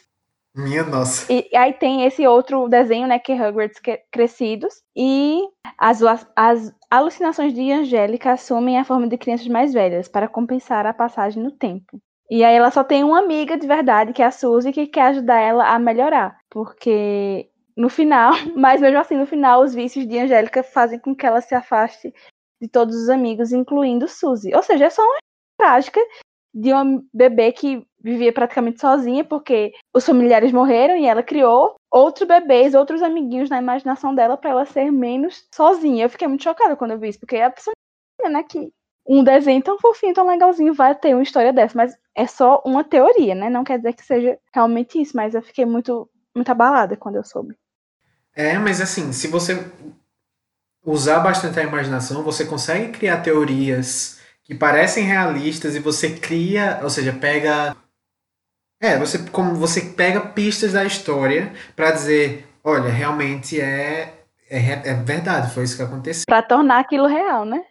[0.56, 1.32] Minha nossa.
[1.32, 3.80] E aí tem esse outro desenho, né, que é Hogwarts
[4.12, 4.82] crescidos.
[4.96, 5.42] E
[5.78, 6.02] as,
[6.36, 11.42] as alucinações de Angélica assumem a forma de crianças mais velhas para compensar a passagem
[11.42, 12.02] no tempo.
[12.30, 15.08] E aí ela só tem uma amiga de verdade, que é a Suzy, que quer
[15.08, 16.38] ajudar ela a melhorar.
[16.50, 21.26] Porque no final, mas mesmo assim, no final, os vícios de Angélica fazem com que
[21.26, 22.14] ela se afaste
[22.62, 24.54] de todos os amigos, incluindo Suzy.
[24.54, 25.18] Ou seja, é só uma
[25.58, 26.00] trágica
[26.54, 32.28] de uma bebê que vivia praticamente sozinha, porque os familiares morreram e ela criou outros
[32.28, 36.06] bebês, outros amiguinhos na imaginação dela para ela ser menos sozinha.
[36.06, 37.74] Eu fiquei muito chocada quando eu vi isso, porque a pessoa
[38.30, 38.72] né, que
[39.08, 42.84] um desenho tão fofinho, tão legalzinho vai ter uma história dessa, mas é só uma
[42.84, 43.50] teoria, né?
[43.50, 47.24] Não quer dizer que seja realmente isso, mas eu fiquei muito muito abalada quando eu
[47.24, 47.58] soube.
[48.34, 49.70] É, mas assim, se você
[50.86, 56.90] usar bastante a imaginação, você consegue criar teorias que parecem realistas e você cria, ou
[56.90, 57.76] seja, pega
[58.82, 64.94] é, você como você pega pistas da história para dizer, olha, realmente é, é é
[64.96, 66.26] verdade, foi isso que aconteceu.
[66.28, 67.64] Para tornar aquilo real, né?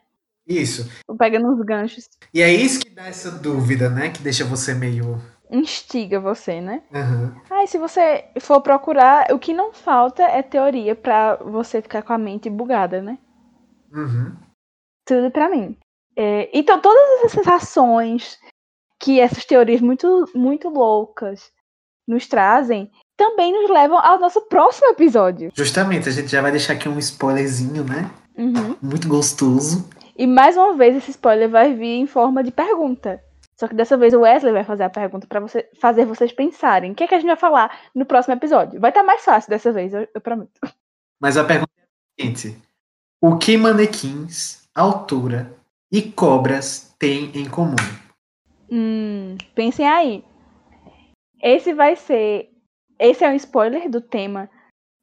[0.46, 0.90] Isso.
[1.18, 2.08] Pega nos ganchos.
[2.32, 4.10] E é isso que dá essa dúvida, né?
[4.10, 6.82] Que deixa você meio instiga você, né?
[6.92, 7.34] Uhum.
[7.50, 12.12] Aí, se você for procurar, o que não falta é teoria para você ficar com
[12.12, 13.18] a mente bugada, né?
[13.92, 14.36] Uhum.
[15.04, 15.76] Tudo para mim.
[16.16, 18.38] É, então, todas essas sensações
[19.00, 21.50] que essas teorias muito, muito loucas
[22.06, 25.50] nos trazem também nos levam ao nosso próximo episódio.
[25.54, 28.10] Justamente, a gente já vai deixar aqui um spoilerzinho, né?
[28.36, 28.76] Uhum.
[28.80, 29.88] Muito gostoso.
[30.16, 33.22] E mais uma vez, esse spoiler vai vir em forma de pergunta.
[33.58, 36.92] Só que dessa vez o Wesley vai fazer a pergunta para você, fazer vocês pensarem.
[36.92, 38.80] O que, é que a gente vai falar no próximo episódio?
[38.80, 40.58] Vai estar tá mais fácil dessa vez, eu, eu prometo.
[41.20, 42.58] Mas a pergunta é a seguinte:
[43.20, 45.54] O que manequins, altura
[45.92, 47.76] e cobras têm em comum?
[48.70, 50.24] Hum, pensem aí.
[51.42, 52.50] Esse vai ser.
[52.98, 54.50] Esse é um spoiler do tema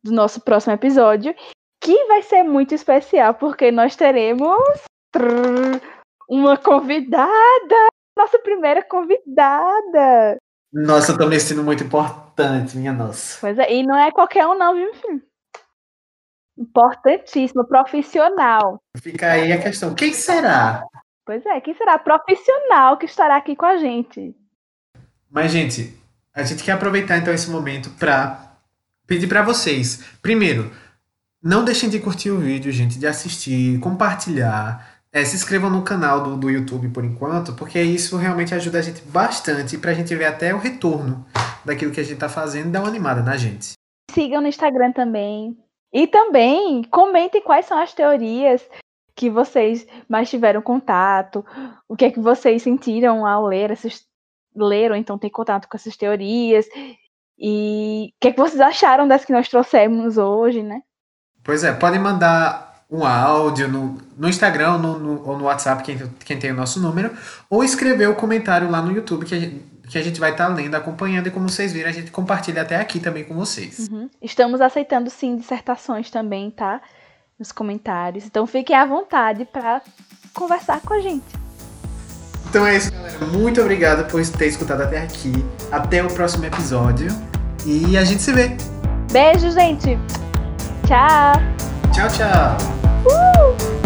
[0.04, 1.36] do nosso próximo episódio,
[1.82, 4.58] que vai ser muito especial, porque nós teremos
[6.30, 7.88] uma convidada
[8.18, 10.38] nossa primeira convidada.
[10.74, 13.38] Nossa, eu tô me sentindo muito importante, minha nossa.
[13.40, 15.22] Pois é, e não é qualquer um não, viu, enfim.
[16.58, 18.82] Importantíssimo, profissional.
[19.00, 20.84] Fica aí a questão, quem será?
[21.28, 24.34] Pois é, quem será profissional que estará aqui com a gente?
[25.30, 25.94] Mas, gente,
[26.34, 28.54] a gente quer aproveitar então esse momento para
[29.06, 30.72] pedir para vocês, primeiro,
[31.44, 36.24] não deixem de curtir o vídeo, gente, de assistir, compartilhar, é, se inscrevam no canal
[36.24, 40.16] do, do YouTube por enquanto, porque isso realmente ajuda a gente bastante para a gente
[40.16, 41.26] ver até o retorno
[41.66, 43.74] daquilo que a gente está fazendo e dar uma animada na gente.
[44.12, 45.58] Sigam no Instagram também.
[45.92, 48.62] E também comentem quais são as teorias
[49.18, 51.44] que vocês mais tiveram contato,
[51.90, 54.06] o que é que vocês sentiram ao ler essas
[54.56, 56.68] leram, então tem contato com essas teorias
[57.38, 60.82] e o que é que vocês acharam das que nós trouxemos hoje, né?
[61.44, 65.98] Pois é, podem mandar um áudio no, no Instagram no, no, ou no WhatsApp, quem,
[66.24, 67.12] quem tem o nosso número,
[67.50, 70.48] ou escrever o comentário lá no YouTube que a gente, que a gente vai estar
[70.48, 73.90] tá lendo, acompanhando, e como vocês viram, a gente compartilha até aqui também com vocês.
[73.90, 74.10] Uhum.
[74.22, 76.82] Estamos aceitando sim dissertações também, tá?
[77.40, 78.26] Nos comentários.
[78.26, 79.82] Então fiquem à vontade para
[80.34, 81.26] conversar com a gente.
[82.50, 83.26] Então é isso, galera.
[83.26, 85.34] Muito obrigado por ter escutado até aqui.
[85.72, 87.10] Até o próximo episódio.
[87.66, 88.56] E a gente se vê.
[89.12, 89.98] Beijo, gente.
[90.88, 91.34] Tchau.
[91.94, 92.58] Tchau, tchau.
[93.06, 93.77] Uh!